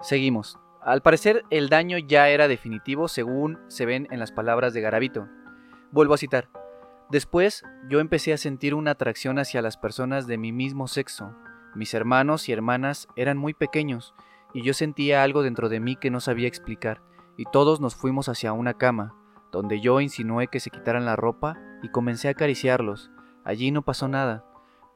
Seguimos. 0.00 0.58
Al 0.82 1.02
parecer 1.02 1.44
el 1.50 1.68
daño 1.68 1.98
ya 1.98 2.28
era 2.28 2.48
definitivo 2.48 3.06
según 3.08 3.58
se 3.68 3.84
ven 3.84 4.08
en 4.10 4.18
las 4.18 4.32
palabras 4.32 4.72
de 4.72 4.80
Garavito. 4.80 5.28
Vuelvo 5.92 6.14
a 6.14 6.18
citar. 6.18 6.48
Después 7.10 7.64
yo 7.88 8.00
empecé 8.00 8.32
a 8.32 8.38
sentir 8.38 8.74
una 8.74 8.92
atracción 8.92 9.38
hacia 9.38 9.62
las 9.62 9.76
personas 9.76 10.26
de 10.26 10.38
mi 10.38 10.52
mismo 10.52 10.88
sexo. 10.88 11.34
Mis 11.74 11.92
hermanos 11.92 12.48
y 12.48 12.52
hermanas 12.52 13.08
eran 13.14 13.36
muy 13.36 13.52
pequeños 13.52 14.14
y 14.54 14.62
yo 14.62 14.72
sentía 14.74 15.22
algo 15.22 15.42
dentro 15.42 15.68
de 15.68 15.80
mí 15.80 15.96
que 15.96 16.10
no 16.10 16.20
sabía 16.20 16.48
explicar 16.48 17.02
y 17.36 17.44
todos 17.44 17.80
nos 17.80 17.94
fuimos 17.94 18.28
hacia 18.28 18.52
una 18.52 18.74
cama, 18.74 19.14
donde 19.52 19.80
yo 19.80 20.00
insinué 20.00 20.48
que 20.48 20.60
se 20.60 20.70
quitaran 20.70 21.04
la 21.04 21.16
ropa 21.16 21.56
y 21.82 21.88
comencé 21.88 22.28
a 22.28 22.32
acariciarlos. 22.32 23.10
Allí 23.44 23.70
no 23.70 23.82
pasó 23.82 24.08
nada, 24.08 24.44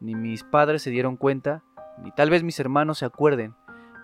ni 0.00 0.14
mis 0.14 0.44
padres 0.44 0.82
se 0.82 0.90
dieron 0.90 1.16
cuenta, 1.16 1.62
ni 2.02 2.11
tal 2.12 2.30
vez 2.30 2.42
mis 2.42 2.61
hermanos 2.61 2.99
se 2.99 3.06
acuerden. 3.06 3.54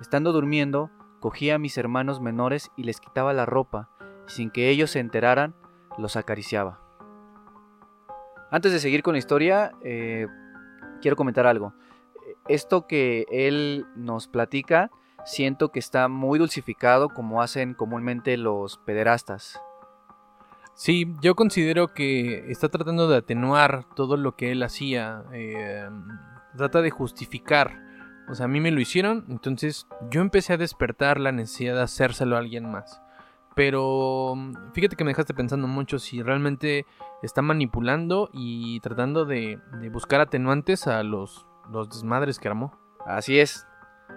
Estando 0.00 0.32
durmiendo, 0.32 0.90
cogía 1.20 1.56
a 1.56 1.58
mis 1.58 1.76
hermanos 1.76 2.20
menores 2.20 2.70
y 2.76 2.84
les 2.84 3.00
quitaba 3.00 3.32
la 3.32 3.46
ropa, 3.46 3.88
y 4.26 4.30
sin 4.32 4.50
que 4.50 4.70
ellos 4.70 4.90
se 4.90 5.00
enteraran, 5.00 5.54
los 5.98 6.16
acariciaba. 6.16 6.80
Antes 8.50 8.72
de 8.72 8.80
seguir 8.80 9.02
con 9.02 9.12
la 9.12 9.18
historia, 9.18 9.72
eh, 9.82 10.26
quiero 11.00 11.16
comentar 11.16 11.46
algo. 11.46 11.74
Esto 12.48 12.86
que 12.86 13.26
él 13.30 13.86
nos 13.94 14.26
platica 14.26 14.90
siento 15.24 15.70
que 15.70 15.78
está 15.78 16.08
muy 16.08 16.38
dulcificado 16.38 17.08
como 17.10 17.42
hacen 17.42 17.74
comúnmente 17.74 18.36
los 18.36 18.78
pederastas. 18.78 19.60
Sí, 20.74 21.14
yo 21.20 21.34
considero 21.34 21.88
que 21.88 22.50
está 22.50 22.68
tratando 22.68 23.08
de 23.08 23.18
atenuar 23.18 23.84
todo 23.94 24.16
lo 24.16 24.34
que 24.34 24.50
él 24.52 24.62
hacía. 24.62 25.24
Eh, 25.32 25.88
trata 26.56 26.80
de 26.80 26.90
justificar. 26.90 27.89
O 28.28 28.34
sea, 28.34 28.44
a 28.44 28.48
mí 28.48 28.60
me 28.60 28.70
lo 28.70 28.80
hicieron, 28.80 29.24
entonces 29.28 29.86
yo 30.10 30.20
empecé 30.20 30.52
a 30.52 30.56
despertar 30.56 31.18
la 31.18 31.32
necesidad 31.32 31.74
de 31.74 31.82
hacérselo 31.82 32.36
a 32.36 32.38
alguien 32.38 32.70
más. 32.70 33.02
Pero 33.56 34.34
fíjate 34.72 34.96
que 34.96 35.04
me 35.04 35.10
dejaste 35.10 35.34
pensando 35.34 35.66
mucho 35.66 35.98
si 35.98 36.22
realmente 36.22 36.86
está 37.22 37.42
manipulando 37.42 38.30
y 38.32 38.78
tratando 38.80 39.24
de, 39.24 39.58
buscar 39.92 40.20
atenuantes 40.20 40.86
a 40.86 41.02
los, 41.02 41.46
los 41.70 41.88
desmadres 41.90 42.38
que 42.38 42.48
armó. 42.48 42.78
Así 43.04 43.40
es, 43.40 43.66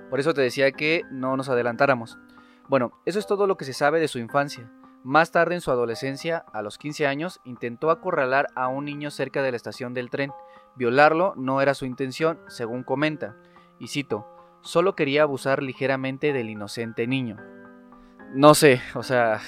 por 0.10 0.19
eso 0.19 0.33
te 0.33 0.41
decía 0.41 0.72
que 0.72 1.03
no 1.10 1.36
nos 1.36 1.50
adelantáramos. 1.50 2.19
Bueno, 2.69 2.93
eso 3.05 3.19
es 3.19 3.27
todo 3.27 3.48
lo 3.48 3.57
que 3.57 3.65
se 3.65 3.74
sabe 3.74 4.00
de 4.00 4.07
su 4.07 4.19
infancia. 4.19 4.72
Más 5.03 5.31
tarde 5.31 5.55
en 5.55 5.62
su 5.62 5.69
adolescencia, 5.69 6.45
a 6.53 6.62
los 6.62 6.77
15 6.77 7.07
años, 7.07 7.41
intentó 7.43 7.91
acorralar 7.91 8.48
a 8.55 8.69
un 8.69 8.86
niño 8.86 9.12
cerca 9.12 9.41
de 9.41 9.51
la 9.51 9.57
estación 9.57 9.93
del 9.93 10.10
tren. 10.10 10.31
Violarlo 10.75 11.33
no 11.36 11.62
era 11.62 11.74
su 11.74 11.86
intención, 11.86 12.39
según 12.48 12.83
comenta. 12.83 13.36
Y 13.79 13.87
cito, 13.87 14.25
solo 14.61 14.95
quería 14.95 15.23
abusar 15.23 15.61
ligeramente 15.61 16.33
del 16.33 16.49
inocente 16.49 17.07
niño. 17.07 17.37
No 18.33 18.55
sé, 18.55 18.81
o 18.95 19.03
sea, 19.03 19.39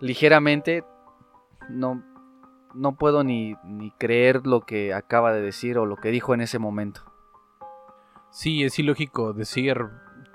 ligeramente 0.00 0.84
no, 1.68 2.02
no 2.74 2.96
puedo 2.96 3.24
ni, 3.24 3.54
ni 3.64 3.90
creer 3.92 4.46
lo 4.46 4.62
que 4.62 4.92
acaba 4.92 5.32
de 5.32 5.40
decir 5.40 5.78
o 5.78 5.86
lo 5.86 5.96
que 5.96 6.10
dijo 6.10 6.34
en 6.34 6.40
ese 6.40 6.58
momento. 6.58 7.02
Sí, 8.30 8.62
es 8.62 8.78
ilógico 8.78 9.32
decir 9.32 9.76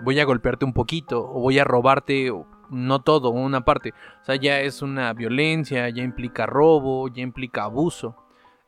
voy 0.02 0.20
a 0.20 0.26
golpearte 0.26 0.66
un 0.66 0.74
poquito 0.74 1.22
o 1.22 1.40
voy 1.40 1.60
a 1.60 1.64
robarte 1.64 2.32
no 2.70 3.02
todo, 3.02 3.30
una 3.30 3.64
parte. 3.64 3.94
O 4.22 4.26
sea, 4.26 4.36
ya 4.36 4.60
es 4.60 4.82
una 4.82 5.14
violencia, 5.14 5.88
ya 5.90 6.04
implica 6.04 6.46
robo, 6.46 7.08
ya 7.08 7.22
implica 7.22 7.64
abuso. 7.64 8.16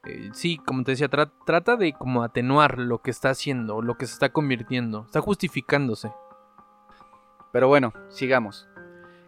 Eh, 0.07 0.29
sí, 0.31 0.57
como 0.57 0.83
te 0.83 0.91
decía, 0.91 1.09
trata 1.09 1.75
de 1.75 1.91
como 1.91 2.23
atenuar 2.23 2.77
lo 2.77 2.99
que 2.99 3.11
está 3.11 3.29
haciendo, 3.29 3.81
lo 3.81 3.97
que 3.97 4.05
se 4.07 4.13
está 4.13 4.29
convirtiendo, 4.29 5.03
está 5.05 5.19
justificándose. 5.19 6.13
Pero 7.51 7.67
bueno, 7.67 7.91
sigamos. 8.07 8.69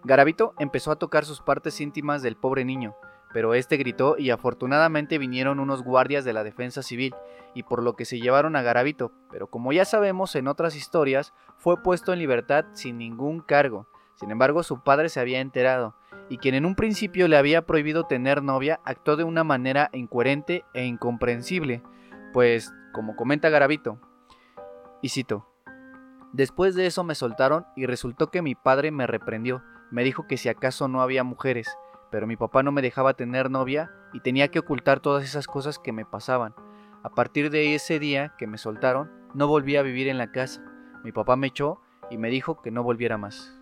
Garavito 0.05 0.53
empezó 0.57 0.91
a 0.91 0.95
tocar 0.95 1.25
sus 1.25 1.41
partes 1.41 1.81
íntimas 1.81 2.21
del 2.21 2.37
pobre 2.37 2.63
niño, 2.63 2.95
pero 3.33 3.53
este 3.53 3.75
gritó 3.75 4.15
y 4.17 4.29
afortunadamente 4.29 5.17
vinieron 5.17 5.59
unos 5.59 5.83
guardias 5.83 6.23
de 6.23 6.31
la 6.31 6.45
defensa 6.45 6.81
civil 6.81 7.13
y 7.53 7.63
por 7.63 7.83
lo 7.83 7.95
que 7.95 8.05
se 8.05 8.19
llevaron 8.21 8.55
a 8.55 8.61
Garavito, 8.61 9.11
pero 9.29 9.47
como 9.47 9.73
ya 9.73 9.83
sabemos 9.83 10.35
en 10.35 10.47
otras 10.47 10.77
historias, 10.77 11.33
fue 11.57 11.83
puesto 11.83 12.13
en 12.13 12.19
libertad 12.19 12.65
sin 12.71 12.97
ningún 12.97 13.41
cargo. 13.41 13.87
Sin 14.15 14.31
embargo, 14.31 14.63
su 14.63 14.81
padre 14.81 15.09
se 15.09 15.19
había 15.19 15.41
enterado, 15.41 15.95
y 16.29 16.37
quien 16.37 16.55
en 16.55 16.65
un 16.65 16.75
principio 16.75 17.27
le 17.27 17.37
había 17.37 17.65
prohibido 17.65 18.05
tener 18.05 18.43
novia 18.43 18.79
actuó 18.85 19.15
de 19.15 19.23
una 19.23 19.43
manera 19.43 19.89
incoherente 19.93 20.63
e 20.73 20.85
incomprensible, 20.85 21.83
pues, 22.33 22.73
como 22.93 23.15
comenta 23.15 23.49
Garavito, 23.49 23.99
y 25.01 25.09
cito, 25.09 25.49
Después 26.31 26.75
de 26.75 26.85
eso 26.85 27.03
me 27.03 27.15
soltaron 27.15 27.65
y 27.75 27.87
resultó 27.87 28.29
que 28.29 28.43
mi 28.43 28.53
padre 28.53 28.91
me 28.91 29.07
reprendió, 29.07 29.63
me 29.89 30.03
dijo 30.03 30.27
que 30.27 30.37
si 30.37 30.47
acaso 30.47 30.87
no 30.87 31.01
había 31.01 31.23
mujeres, 31.23 31.67
pero 32.11 32.27
mi 32.27 32.37
papá 32.37 32.61
no 32.61 32.71
me 32.71 32.83
dejaba 32.83 33.15
tener 33.15 33.49
novia 33.49 33.91
y 34.13 34.19
tenía 34.19 34.49
que 34.49 34.59
ocultar 34.59 34.99
todas 34.99 35.23
esas 35.23 35.47
cosas 35.47 35.79
que 35.79 35.91
me 35.91 36.05
pasaban. 36.05 36.53
A 37.01 37.09
partir 37.09 37.49
de 37.49 37.73
ese 37.73 37.97
día 37.97 38.35
que 38.37 38.45
me 38.45 38.59
soltaron, 38.59 39.09
no 39.33 39.47
volví 39.47 39.75
a 39.75 39.81
vivir 39.81 40.07
en 40.07 40.19
la 40.19 40.31
casa. 40.31 40.63
Mi 41.03 41.11
papá 41.11 41.35
me 41.35 41.47
echó 41.47 41.81
y 42.11 42.17
me 42.17 42.29
dijo 42.29 42.61
que 42.61 42.71
no 42.71 42.83
volviera 42.83 43.17
más. 43.17 43.58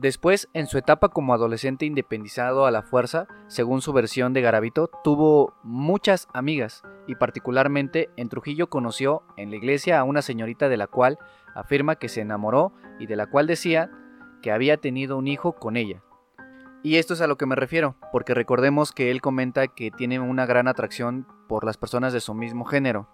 Después, 0.00 0.48
en 0.54 0.66
su 0.66 0.78
etapa 0.78 1.10
como 1.10 1.34
adolescente 1.34 1.84
independizado 1.84 2.64
a 2.64 2.70
la 2.70 2.80
fuerza, 2.80 3.28
según 3.48 3.82
su 3.82 3.92
versión 3.92 4.32
de 4.32 4.40
Garavito, 4.40 4.90
tuvo 5.04 5.52
muchas 5.62 6.26
amigas 6.32 6.82
y 7.06 7.16
particularmente 7.16 8.08
en 8.16 8.30
Trujillo 8.30 8.70
conoció 8.70 9.22
en 9.36 9.50
la 9.50 9.56
iglesia 9.56 10.00
a 10.00 10.04
una 10.04 10.22
señorita 10.22 10.70
de 10.70 10.78
la 10.78 10.86
cual 10.86 11.18
afirma 11.54 11.96
que 11.96 12.08
se 12.08 12.22
enamoró 12.22 12.72
y 12.98 13.08
de 13.08 13.16
la 13.16 13.26
cual 13.26 13.46
decía 13.46 13.90
que 14.40 14.50
había 14.50 14.78
tenido 14.78 15.18
un 15.18 15.28
hijo 15.28 15.52
con 15.56 15.76
ella. 15.76 16.02
Y 16.82 16.96
esto 16.96 17.12
es 17.12 17.20
a 17.20 17.26
lo 17.26 17.36
que 17.36 17.44
me 17.44 17.54
refiero, 17.54 17.94
porque 18.10 18.32
recordemos 18.32 18.92
que 18.92 19.10
él 19.10 19.20
comenta 19.20 19.68
que 19.68 19.90
tiene 19.90 20.18
una 20.18 20.46
gran 20.46 20.66
atracción 20.66 21.26
por 21.46 21.62
las 21.62 21.76
personas 21.76 22.14
de 22.14 22.20
su 22.20 22.32
mismo 22.32 22.64
género. 22.64 23.06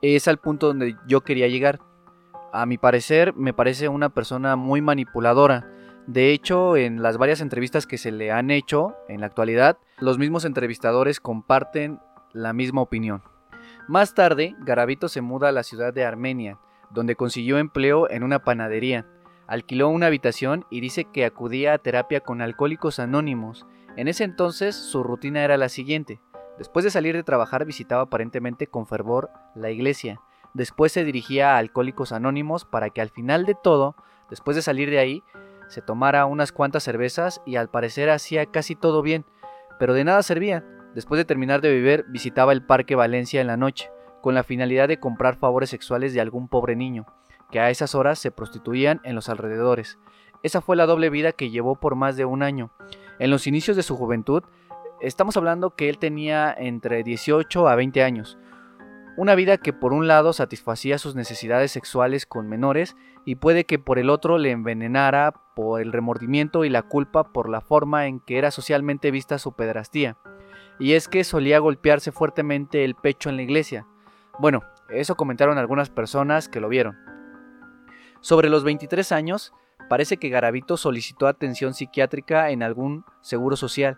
Es 0.00 0.28
al 0.28 0.38
punto 0.38 0.68
donde 0.68 0.96
yo 1.08 1.22
quería 1.22 1.48
llegar. 1.48 1.80
A 2.52 2.66
mi 2.66 2.78
parecer, 2.78 3.34
me 3.34 3.52
parece 3.52 3.88
una 3.88 4.10
persona 4.10 4.54
muy 4.54 4.80
manipuladora. 4.80 5.68
De 6.06 6.32
hecho, 6.32 6.76
en 6.76 7.02
las 7.02 7.16
varias 7.16 7.40
entrevistas 7.40 7.86
que 7.86 7.98
se 7.98 8.12
le 8.12 8.30
han 8.30 8.50
hecho 8.50 8.94
en 9.08 9.20
la 9.20 9.26
actualidad, 9.26 9.78
los 9.98 10.18
mismos 10.18 10.44
entrevistadores 10.44 11.20
comparten 11.20 12.00
la 12.32 12.52
misma 12.52 12.82
opinión. 12.82 13.22
Más 13.88 14.14
tarde, 14.14 14.54
Garavito 14.60 15.08
se 15.08 15.20
muda 15.20 15.48
a 15.48 15.52
la 15.52 15.62
ciudad 15.62 15.94
de 15.94 16.04
Armenia, 16.04 16.58
donde 16.90 17.16
consiguió 17.16 17.58
empleo 17.58 18.10
en 18.10 18.22
una 18.22 18.44
panadería 18.44 19.06
alquiló 19.46 19.88
una 19.88 20.06
habitación 20.06 20.64
y 20.70 20.80
dice 20.80 21.04
que 21.04 21.24
acudía 21.24 21.74
a 21.74 21.78
terapia 21.78 22.20
con 22.20 22.40
alcohólicos 22.40 22.98
anónimos. 22.98 23.66
En 23.96 24.08
ese 24.08 24.24
entonces 24.24 24.74
su 24.74 25.02
rutina 25.02 25.44
era 25.44 25.56
la 25.56 25.68
siguiente. 25.68 26.20
Después 26.58 26.84
de 26.84 26.90
salir 26.90 27.14
de 27.14 27.22
trabajar 27.22 27.64
visitaba 27.64 28.02
aparentemente 28.02 28.66
con 28.66 28.86
fervor 28.86 29.30
la 29.54 29.70
iglesia. 29.70 30.20
Después 30.54 30.92
se 30.92 31.04
dirigía 31.04 31.54
a 31.54 31.58
Alcohólicos 31.58 32.12
Anónimos 32.12 32.64
para 32.64 32.90
que 32.90 33.00
al 33.00 33.10
final 33.10 33.44
de 33.44 33.56
todo, 33.60 33.96
después 34.30 34.54
de 34.54 34.62
salir 34.62 34.88
de 34.88 35.00
ahí, 35.00 35.24
se 35.68 35.82
tomara 35.82 36.26
unas 36.26 36.52
cuantas 36.52 36.82
cervezas 36.82 37.40
y 37.46 37.56
al 37.56 37.68
parecer 37.68 38.10
hacía 38.10 38.46
casi 38.46 38.74
todo 38.74 39.02
bien, 39.02 39.24
pero 39.78 39.94
de 39.94 40.04
nada 40.04 40.22
servía. 40.22 40.64
Después 40.94 41.18
de 41.18 41.24
terminar 41.24 41.60
de 41.60 41.70
beber, 41.70 42.04
visitaba 42.08 42.52
el 42.52 42.64
Parque 42.64 42.94
Valencia 42.94 43.40
en 43.40 43.46
la 43.46 43.56
noche, 43.56 43.90
con 44.20 44.34
la 44.34 44.44
finalidad 44.44 44.88
de 44.88 45.00
comprar 45.00 45.36
favores 45.36 45.70
sexuales 45.70 46.14
de 46.14 46.20
algún 46.20 46.48
pobre 46.48 46.76
niño 46.76 47.06
que 47.50 47.60
a 47.60 47.70
esas 47.70 47.94
horas 47.94 48.18
se 48.18 48.32
prostituían 48.32 49.00
en 49.04 49.14
los 49.14 49.28
alrededores. 49.28 49.98
Esa 50.42 50.60
fue 50.60 50.74
la 50.74 50.86
doble 50.86 51.08
vida 51.08 51.30
que 51.30 51.50
llevó 51.50 51.76
por 51.76 51.94
más 51.94 52.16
de 52.16 52.24
un 52.24 52.42
año. 52.42 52.72
En 53.20 53.30
los 53.30 53.46
inicios 53.46 53.76
de 53.76 53.84
su 53.84 53.96
juventud, 53.96 54.42
estamos 55.00 55.36
hablando 55.36 55.70
que 55.76 55.88
él 55.88 55.98
tenía 55.98 56.52
entre 56.52 57.04
18 57.04 57.68
a 57.68 57.76
20 57.76 58.02
años. 58.02 58.38
Una 59.16 59.36
vida 59.36 59.58
que 59.58 59.72
por 59.72 59.92
un 59.92 60.08
lado 60.08 60.32
satisfacía 60.32 60.98
sus 60.98 61.14
necesidades 61.14 61.70
sexuales 61.70 62.26
con 62.26 62.48
menores 62.48 62.96
y 63.24 63.36
puede 63.36 63.64
que 63.64 63.78
por 63.78 64.00
el 64.00 64.10
otro 64.10 64.38
le 64.38 64.50
envenenara 64.50 65.32
por 65.54 65.80
el 65.80 65.92
remordimiento 65.92 66.64
y 66.64 66.68
la 66.68 66.82
culpa 66.82 67.32
por 67.32 67.48
la 67.48 67.60
forma 67.60 68.06
en 68.06 68.18
que 68.18 68.38
era 68.38 68.50
socialmente 68.50 69.12
vista 69.12 69.38
su 69.38 69.52
pedrastía. 69.52 70.16
Y 70.80 70.94
es 70.94 71.06
que 71.06 71.22
solía 71.22 71.60
golpearse 71.60 72.10
fuertemente 72.10 72.84
el 72.84 72.96
pecho 72.96 73.30
en 73.30 73.36
la 73.36 73.42
iglesia. 73.42 73.86
Bueno, 74.40 74.62
eso 74.88 75.14
comentaron 75.14 75.58
algunas 75.58 75.90
personas 75.90 76.48
que 76.48 76.60
lo 76.60 76.68
vieron. 76.68 76.96
Sobre 78.20 78.48
los 78.48 78.64
23 78.64 79.12
años, 79.12 79.52
parece 79.88 80.16
que 80.16 80.28
Garavito 80.28 80.76
solicitó 80.76 81.28
atención 81.28 81.72
psiquiátrica 81.72 82.50
en 82.50 82.64
algún 82.64 83.04
seguro 83.20 83.54
social, 83.54 83.96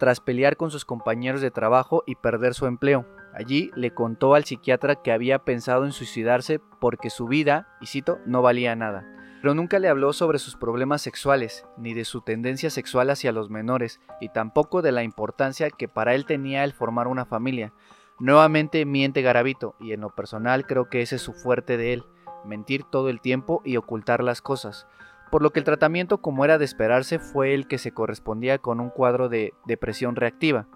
tras 0.00 0.18
pelear 0.18 0.56
con 0.56 0.72
sus 0.72 0.84
compañeros 0.84 1.40
de 1.40 1.52
trabajo 1.52 2.02
y 2.04 2.16
perder 2.16 2.54
su 2.54 2.66
empleo. 2.66 3.06
Allí 3.34 3.70
le 3.74 3.92
contó 3.92 4.34
al 4.34 4.44
psiquiatra 4.44 4.96
que 4.96 5.12
había 5.12 5.40
pensado 5.40 5.84
en 5.84 5.92
suicidarse 5.92 6.60
porque 6.80 7.10
su 7.10 7.26
vida, 7.26 7.68
y 7.80 7.86
cito, 7.86 8.18
no 8.26 8.42
valía 8.42 8.76
nada. 8.76 9.04
Pero 9.42 9.54
nunca 9.54 9.78
le 9.78 9.88
habló 9.88 10.12
sobre 10.12 10.38
sus 10.38 10.56
problemas 10.56 11.02
sexuales, 11.02 11.66
ni 11.76 11.94
de 11.94 12.04
su 12.04 12.20
tendencia 12.20 12.70
sexual 12.70 13.10
hacia 13.10 13.32
los 13.32 13.50
menores, 13.50 14.00
y 14.20 14.28
tampoco 14.28 14.82
de 14.82 14.92
la 14.92 15.02
importancia 15.02 15.70
que 15.70 15.88
para 15.88 16.14
él 16.14 16.26
tenía 16.26 16.64
el 16.64 16.72
formar 16.72 17.08
una 17.08 17.26
familia. 17.26 17.72
Nuevamente 18.18 18.86
miente 18.86 19.22
Garavito, 19.22 19.74
y 19.80 19.92
en 19.92 20.00
lo 20.00 20.10
personal 20.10 20.66
creo 20.66 20.88
que 20.88 21.02
ese 21.02 21.16
es 21.16 21.22
su 21.22 21.32
fuerte 21.32 21.76
de 21.76 21.92
él 21.92 22.04
mentir 22.44 22.84
todo 22.84 23.08
el 23.08 23.20
tiempo 23.20 23.62
y 23.64 23.76
ocultar 23.76 24.22
las 24.22 24.42
cosas. 24.42 24.86
por 25.30 25.42
lo 25.42 25.50
que 25.50 25.58
el 25.58 25.64
tratamiento 25.64 26.18
como 26.18 26.44
era 26.44 26.58
de 26.58 26.64
esperarse 26.64 27.18
fue 27.18 27.54
el 27.54 27.66
que 27.66 27.78
se 27.78 27.90
correspondía 27.90 28.58
con 28.58 28.78
un 28.78 28.88
cuadro 28.88 29.28
de 29.28 29.52
depresión 29.66 30.14
reactiva. 30.14 30.68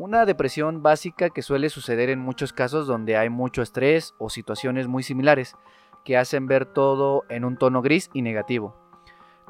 Una 0.00 0.24
depresión 0.24 0.82
básica 0.82 1.28
que 1.28 1.42
suele 1.42 1.68
suceder 1.68 2.08
en 2.08 2.20
muchos 2.20 2.54
casos 2.54 2.86
donde 2.86 3.18
hay 3.18 3.28
mucho 3.28 3.60
estrés 3.60 4.14
o 4.16 4.30
situaciones 4.30 4.88
muy 4.88 5.02
similares, 5.02 5.56
que 6.06 6.16
hacen 6.16 6.46
ver 6.46 6.64
todo 6.64 7.24
en 7.28 7.44
un 7.44 7.58
tono 7.58 7.82
gris 7.82 8.08
y 8.14 8.22
negativo. 8.22 8.74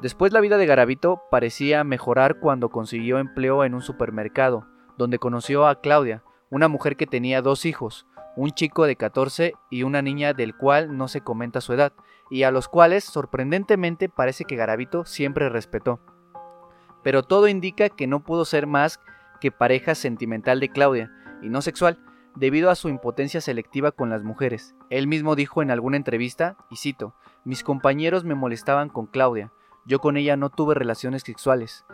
Después 0.01 0.33
la 0.33 0.41
vida 0.41 0.57
de 0.57 0.65
Garavito 0.65 1.21
parecía 1.31 1.85
mejorar 1.85 2.41
cuando 2.41 2.67
consiguió 2.67 3.17
empleo 3.17 3.63
en 3.63 3.73
un 3.73 3.81
supermercado, 3.81 4.67
donde 4.97 5.19
conoció 5.19 5.67
a 5.67 5.79
Claudia, 5.79 6.21
una 6.49 6.67
mujer 6.67 6.97
que 6.97 7.07
tenía 7.07 7.41
dos 7.41 7.65
hijos, 7.65 8.05
un 8.35 8.51
chico 8.51 8.85
de 8.85 8.97
14 8.97 9.53
y 9.69 9.83
una 9.83 10.01
niña 10.01 10.33
del 10.33 10.57
cual 10.57 10.97
no 10.97 11.07
se 11.07 11.21
comenta 11.21 11.61
su 11.61 11.71
edad, 11.71 11.93
y 12.29 12.43
a 12.43 12.51
los 12.51 12.67
cuales 12.67 13.05
sorprendentemente 13.05 14.09
parece 14.09 14.43
que 14.43 14.57
Garavito 14.57 15.05
siempre 15.05 15.47
respetó. 15.47 16.01
Pero 17.03 17.23
todo 17.23 17.47
indica 17.47 17.87
que 17.87 18.05
no 18.05 18.19
pudo 18.19 18.43
ser 18.43 18.67
más 18.67 18.99
que 19.41 19.51
pareja 19.51 19.95
sentimental 19.95 20.61
de 20.61 20.69
Claudia, 20.69 21.11
y 21.41 21.49
no 21.49 21.61
sexual, 21.61 21.99
debido 22.35 22.69
a 22.69 22.75
su 22.75 22.87
impotencia 22.87 23.41
selectiva 23.41 23.91
con 23.91 24.09
las 24.09 24.23
mujeres. 24.23 24.75
Él 24.89 25.07
mismo 25.07 25.35
dijo 25.35 25.61
en 25.61 25.71
alguna 25.71 25.97
entrevista, 25.97 26.55
y 26.69 26.77
cito, 26.77 27.13
mis 27.43 27.63
compañeros 27.63 28.23
me 28.23 28.35
molestaban 28.35 28.87
con 28.87 29.07
Claudia, 29.07 29.51
yo 29.85 29.99
con 29.99 30.15
ella 30.15 30.37
no 30.37 30.49
tuve 30.49 30.75
relaciones 30.75 31.23
sexuales, 31.23 31.85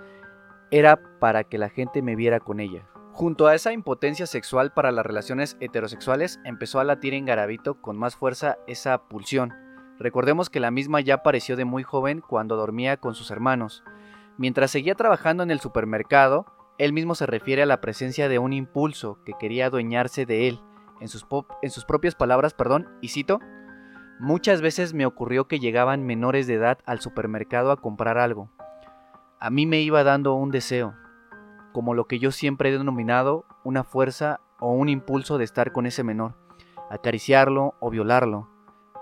era 0.70 1.00
para 1.20 1.46
que 1.46 1.58
la 1.58 1.70
gente 1.70 2.02
me 2.02 2.16
viera 2.16 2.40
con 2.40 2.60
ella. 2.60 2.88
Junto 3.14 3.48
a 3.48 3.56
esa 3.56 3.72
impotencia 3.72 4.28
sexual 4.28 4.74
para 4.74 4.92
las 4.92 5.06
relaciones 5.06 5.58
heterosexuales, 5.60 6.40
empezó 6.44 6.80
a 6.80 6.84
latir 6.84 7.14
en 7.14 7.26
Garavito 7.26 7.82
con 7.82 7.98
más 7.98 8.16
fuerza 8.16 8.58
esa 8.68 8.98
pulsión. 9.08 9.54
Recordemos 9.98 10.52
que 10.52 10.60
la 10.60 10.70
misma 10.70 11.02
ya 11.02 11.16
apareció 11.16 11.56
de 11.56 11.66
muy 11.66 11.82
joven 11.82 12.22
cuando 12.22 12.58
dormía 12.58 12.98
con 12.98 13.16
sus 13.16 13.32
hermanos. 13.32 13.84
Mientras 14.38 14.70
seguía 14.70 14.94
trabajando 14.94 15.42
en 15.42 15.50
el 15.50 15.60
supermercado, 15.60 16.46
él 16.78 16.94
mismo 16.94 17.16
se 17.16 17.26
refiere 17.26 17.64
a 17.64 17.66
la 17.66 17.82
presencia 17.82 18.30
de 18.30 18.40
un 18.40 18.54
impulso 18.54 19.20
que 19.26 19.34
quería 19.40 19.68
adueñarse 19.68 20.26
de 20.26 20.48
él. 20.48 20.60
En 21.00 21.08
sus, 21.08 21.86
propias 21.86 22.16
palabras, 22.16 22.54
perdón, 22.54 22.88
y 23.02 23.10
cito, 23.10 23.40
Muchas 24.20 24.62
veces 24.62 24.96
me 24.96 25.06
ocurrió 25.06 25.48
que 25.48 25.60
llegaban 25.60 26.04
menores 26.04 26.48
de 26.48 26.56
edad 26.56 26.80
al 26.86 27.02
supermercado 27.02 27.72
a 27.72 27.78
comprar 27.78 28.18
algo. 28.18 28.50
A 29.40 29.52
mí 29.52 29.68
me 29.68 29.82
iba 29.82 30.04
dando 30.04 30.34
un 30.34 30.50
deseo, 30.50 30.96
como 31.72 31.94
lo 31.94 32.06
que 32.06 32.18
yo 32.18 32.32
siempre 32.32 32.70
he 32.70 32.78
denominado 32.78 33.46
una 33.64 33.84
fuerza 33.84 34.40
o 34.60 34.72
un 34.72 34.90
impulso 34.90 35.38
de 35.38 35.44
estar 35.44 35.72
con 35.72 35.86
ese 35.86 36.04
menor, 36.04 36.34
acariciarlo 36.90 37.76
o 37.80 37.92
violarlo. 37.92 38.50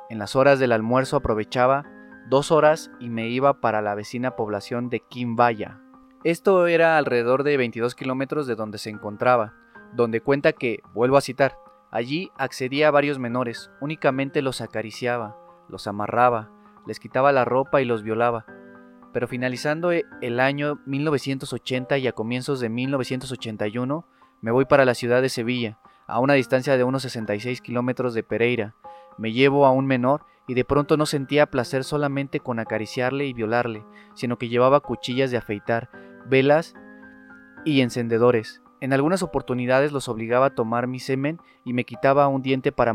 En 0.10 0.20
las 0.20 0.36
horas 0.36 0.60
del 0.60 0.74
almuerzo 0.74 1.16
aprovechaba 1.16 1.86
dos 2.30 2.52
horas 2.52 2.92
y 3.00 3.10
me 3.10 3.30
iba 3.30 3.62
para 3.62 3.82
la 3.82 3.96
vecina 3.96 4.36
población 4.36 4.90
de 4.90 5.00
Quimbaya. 5.00 5.80
Esto 6.26 6.66
era 6.66 6.98
alrededor 6.98 7.44
de 7.44 7.56
22 7.56 7.94
kilómetros 7.94 8.48
de 8.48 8.56
donde 8.56 8.80
se 8.80 8.90
encontraba, 8.90 9.54
donde 9.94 10.22
cuenta 10.22 10.54
que, 10.54 10.82
vuelvo 10.92 11.18
a 11.18 11.22
citar, 11.22 11.56
allí 11.92 12.32
accedía 12.36 12.88
a 12.88 12.92
varios 12.92 13.20
menores, 13.20 13.70
únicamente 13.80 14.42
los 14.42 14.60
acariciaba, 14.60 15.38
los 15.70 15.86
amarraba, 15.86 16.50
les 16.88 17.00
quitaba 17.00 17.32
la 17.32 17.46
ropa 17.46 17.80
y 17.80 17.86
los 17.86 18.02
violaba, 18.02 18.48
pero 19.14 19.28
finalizando 19.28 19.92
e, 19.92 20.04
el 20.22 20.40
año 20.40 20.80
1980 20.88 22.00
y 22.00 22.08
a 22.08 22.12
comienzos 22.14 22.60
de 22.60 22.70
1981, 22.70 24.08
me 24.42 24.50
voy 24.50 24.66
para 24.66 24.86
la 24.86 24.96
ciudad 24.96 25.22
de 25.22 25.30
Sevilla, 25.30 25.78
a 26.08 26.20
una 26.20 26.34
distancia 26.34 26.76
de 26.76 26.84
unos 26.84 27.04
66 27.04 27.62
kilómetros 27.62 28.16
de 28.16 28.24
Pereira. 28.24 28.74
Me 29.20 29.32
llevo 29.32 29.68
a 29.68 29.72
un 29.72 29.86
menor 29.86 30.26
y 30.48 30.56
de 30.56 30.66
pronto 30.66 30.98
no 30.98 31.06
sentía 31.06 31.52
placer 31.52 31.84
solamente 31.84 32.40
con 32.40 32.58
acariciarle 32.58 33.28
y 33.28 33.34
violarle, 33.34 33.86
sino 34.16 34.40
que 34.40 34.50
llevaba 34.50 34.80
cuchillas 34.80 35.30
de 35.30 35.38
afeitar, 35.38 35.90
velas 36.26 36.76
y 37.64 37.82
encendedores. 37.82 38.62
En 38.82 38.94
algunas 38.94 39.24
oportunidades 39.24 39.92
los 39.92 40.10
obligaba 40.10 40.48
a 40.48 40.56
tomar 40.56 40.88
mi 40.88 41.00
semen 41.00 41.40
y 41.64 41.74
me 41.74 41.86
quitaba 41.86 42.28
un 42.28 42.42
diente 42.42 42.72
para 42.72 42.94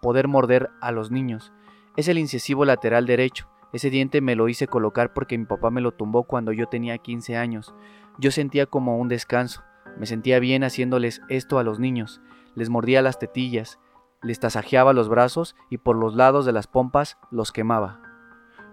poder 0.00 0.28
morder 0.28 0.70
a 0.80 0.92
los 0.92 1.10
niños. 1.10 1.52
Es 1.96 2.08
el 2.08 2.18
incisivo 2.18 2.64
lateral 2.64 3.06
derecho, 3.06 3.48
ese 3.72 3.88
diente 3.88 4.20
me 4.20 4.36
lo 4.36 4.48
hice 4.48 4.66
colocar 4.66 5.14
porque 5.14 5.38
mi 5.38 5.46
papá 5.46 5.70
me 5.70 5.80
lo 5.80 5.92
tumbó 5.92 6.24
cuando 6.24 6.52
yo 6.52 6.66
tenía 6.66 6.98
15 6.98 7.36
años. 7.36 7.74
Yo 8.18 8.30
sentía 8.30 8.66
como 8.66 8.98
un 8.98 9.08
descanso. 9.08 9.62
Me 9.98 10.06
sentía 10.06 10.38
bien 10.38 10.62
haciéndoles 10.62 11.22
esto 11.28 11.58
a 11.58 11.64
los 11.64 11.78
niños. 11.78 12.20
Les 12.54 12.68
mordía 12.68 13.00
las 13.00 13.18
tetillas, 13.18 13.78
les 14.22 14.40
tasajeaba 14.40 14.92
los 14.92 15.08
brazos 15.08 15.56
y 15.70 15.78
por 15.78 15.96
los 15.96 16.14
lados 16.14 16.44
de 16.44 16.52
las 16.52 16.66
pompas 16.66 17.16
los 17.30 17.50
quemaba. 17.50 18.00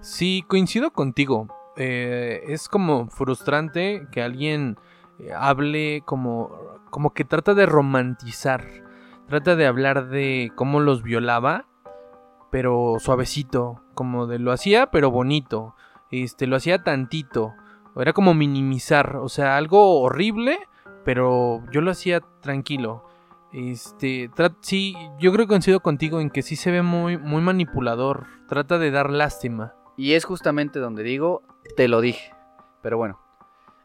Sí, 0.02 0.44
coincido 0.48 0.92
contigo. 0.92 1.48
Eh, 1.80 2.44
es 2.48 2.70
como 2.70 3.10
frustrante 3.10 4.08
que 4.12 4.22
alguien 4.22 4.78
eh, 5.18 5.32
hable 5.36 6.04
como, 6.06 6.52
como 6.92 7.14
que 7.14 7.26
trata 7.26 7.56
de 7.56 7.66
romantizar. 7.66 8.66
Trata 9.28 9.56
de 9.56 9.66
hablar 9.66 10.10
de 10.10 10.52
cómo 10.56 10.80
los 10.80 11.02
violaba 11.02 11.66
pero 12.50 12.98
suavecito, 13.00 13.82
como 13.94 14.28
de 14.28 14.40
lo 14.40 14.52
hacía, 14.52 14.88
pero 14.88 15.12
bonito, 15.12 15.76
este, 16.12 16.48
lo 16.48 16.56
hacía 16.56 16.84
tantito, 16.84 17.54
era 17.96 18.14
como 18.14 18.34
minimizar, 18.34 19.18
o 19.18 19.30
sea, 19.30 19.58
algo 19.58 20.02
horrible, 20.02 20.58
pero 21.04 21.64
yo 21.72 21.82
lo 21.82 21.92
hacía 21.92 22.22
tranquilo. 22.42 23.06
Este, 23.52 24.30
sí, 24.62 24.96
yo 25.20 25.32
creo 25.32 25.46
que 25.46 25.50
coincido 25.50 25.80
contigo 25.80 26.22
en 26.22 26.30
que 26.30 26.44
sí 26.44 26.56
se 26.56 26.72
ve 26.72 26.82
muy, 26.82 27.18
muy 27.18 27.42
manipulador, 27.42 28.28
trata 28.48 28.78
de 28.78 28.92
dar 28.92 29.10
lástima. 29.10 29.74
Y 30.00 30.14
es 30.14 30.24
justamente 30.24 30.80
donde 30.80 31.04
digo, 31.04 31.44
te 31.76 31.90
lo 31.90 32.00
dije. 32.00 32.34
Pero 32.82 32.96
bueno, 32.96 33.20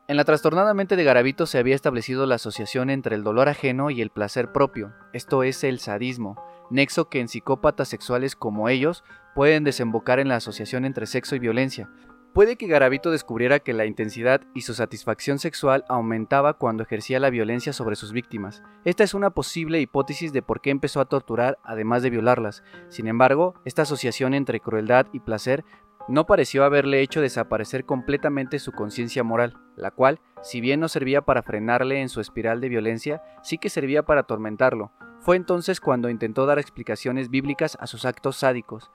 en 0.07 0.17
la 0.17 0.23
trastornada 0.23 0.73
mente 0.73 0.95
de 0.95 1.03
Garavito 1.03 1.45
se 1.45 1.59
había 1.59 1.75
establecido 1.75 2.25
la 2.25 2.37
asociación 2.37 2.89
entre 2.89 3.17
el 3.17 3.25
dolor 3.25 3.49
ajeno 3.49 3.91
y 3.91 4.01
el 4.01 4.11
placer 4.11 4.53
propio, 4.53 4.93
esto 5.13 5.43
es 5.43 5.65
el 5.65 5.81
sadismo 5.81 6.41
nexo 6.71 7.09
que 7.09 7.19
en 7.19 7.27
psicópatas 7.27 7.89
sexuales 7.89 8.37
como 8.37 8.69
ellos 8.69 9.03
pueden 9.35 9.65
desembocar 9.65 10.21
en 10.21 10.29
la 10.29 10.37
asociación 10.37 10.85
entre 10.85 11.07
sexo 11.07 11.35
y 11.35 11.41
violencia. 11.41 11.91
Puede 12.35 12.57
que 12.57 12.67
Garavito 12.67 13.13
descubriera 13.13 13.61
que 13.61 13.73
la 13.73 13.87
intensidad 13.87 14.41
y 14.55 14.63
su 14.63 14.75
satisfacción 14.75 15.39
sexual 15.39 15.85
aumentaba 15.89 16.55
cuando 16.55 16.83
ejercía 16.83 17.21
la 17.21 17.31
violencia 17.31 17.73
sobre 17.73 17.95
sus 17.95 18.11
víctimas. 18.11 18.61
Esta 18.85 19.05
es 19.05 19.15
una 19.15 19.31
posible 19.31 19.81
hipótesis 19.81 20.33
de 20.33 20.43
por 20.43 20.61
qué 20.61 20.71
empezó 20.71 21.01
a 21.01 21.05
torturar 21.05 21.59
además 21.63 22.03
de 22.03 22.11
violarlas. 22.11 22.65
Sin 22.89 23.07
embargo, 23.07 23.55
esta 23.65 23.83
asociación 23.83 24.35
entre 24.35 24.59
crueldad 24.59 25.07
y 25.13 25.21
placer 25.21 25.65
no 26.09 26.27
pareció 26.27 26.65
haberle 26.65 27.01
hecho 27.01 27.21
desaparecer 27.21 27.85
completamente 27.85 28.59
su 28.59 28.73
conciencia 28.73 29.25
moral, 29.25 29.57
la 29.77 29.91
cual, 29.91 30.21
si 30.43 30.61
bien 30.61 30.81
no 30.81 30.89
servía 30.89 31.23
para 31.23 31.43
frenarle 31.43 32.01
en 32.01 32.09
su 32.09 32.21
espiral 32.21 32.61
de 32.61 32.69
violencia, 32.69 33.23
sí 33.43 33.59
que 33.59 33.71
servía 33.71 34.05
para 34.05 34.23
atormentarlo, 34.23 34.93
fue 35.21 35.37
entonces 35.37 35.81
cuando 35.81 36.11
intentó 36.11 36.45
dar 36.45 36.59
explicaciones 36.59 37.31
bíblicas 37.31 37.79
a 37.81 37.87
sus 37.87 38.05
actos 38.05 38.37
sádicos, 38.37 38.91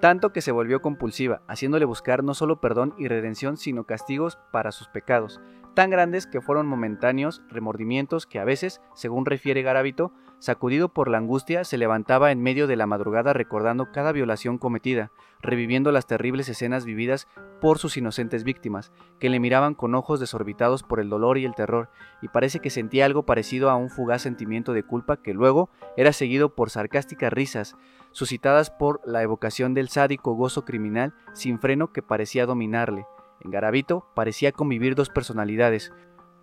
tanto 0.00 0.32
que 0.32 0.40
se 0.40 0.52
volvió 0.52 0.82
compulsiva, 0.82 1.42
haciéndole 1.46 1.84
buscar 1.84 2.24
no 2.24 2.34
solo 2.34 2.60
perdón 2.60 2.94
y 2.98 3.08
redención, 3.08 3.56
sino 3.56 3.84
castigos 3.84 4.38
para 4.52 4.72
sus 4.72 4.88
pecados, 4.88 5.40
tan 5.74 5.90
grandes 5.90 6.26
que 6.26 6.40
fueron 6.40 6.66
momentáneos 6.66 7.42
remordimientos 7.48 8.26
que 8.26 8.40
a 8.40 8.44
veces, 8.44 8.80
según 8.94 9.26
refiere 9.26 9.62
Garavito, 9.62 10.12
sacudido 10.38 10.88
por 10.88 11.08
la 11.08 11.18
angustia, 11.18 11.64
se 11.64 11.78
levantaba 11.78 12.30
en 12.30 12.42
medio 12.42 12.66
de 12.66 12.76
la 12.76 12.86
madrugada 12.86 13.32
recordando 13.32 13.90
cada 13.92 14.12
violación 14.12 14.58
cometida, 14.58 15.10
reviviendo 15.40 15.92
las 15.92 16.06
terribles 16.06 16.48
escenas 16.48 16.84
vividas 16.84 17.28
por 17.60 17.78
sus 17.78 17.96
inocentes 17.96 18.44
víctimas, 18.44 18.92
que 19.18 19.28
le 19.28 19.40
miraban 19.40 19.74
con 19.74 19.94
ojos 19.94 20.20
desorbitados 20.20 20.82
por 20.82 21.00
el 21.00 21.10
dolor 21.10 21.38
y 21.38 21.44
el 21.44 21.54
terror, 21.54 21.90
y 22.22 22.28
parece 22.28 22.60
que 22.60 22.70
sentía 22.70 23.04
algo 23.04 23.24
parecido 23.24 23.70
a 23.70 23.76
un 23.76 23.90
fugaz 23.90 24.22
sentimiento 24.22 24.72
de 24.72 24.84
culpa 24.84 25.16
que 25.16 25.34
luego 25.34 25.70
era 25.96 26.12
seguido 26.12 26.54
por 26.54 26.70
sarcásticas 26.70 27.32
risas, 27.32 27.76
suscitadas 28.12 28.70
por 28.70 29.00
la 29.04 29.22
evocación 29.22 29.74
del 29.74 29.88
sádico 29.88 30.34
gozo 30.34 30.64
criminal 30.64 31.14
sin 31.32 31.58
freno 31.58 31.92
que 31.92 32.02
parecía 32.02 32.46
dominarle. 32.46 33.06
En 33.40 33.50
Garavito 33.50 34.06
parecía 34.14 34.52
convivir 34.52 34.94
dos 34.94 35.10
personalidades, 35.10 35.92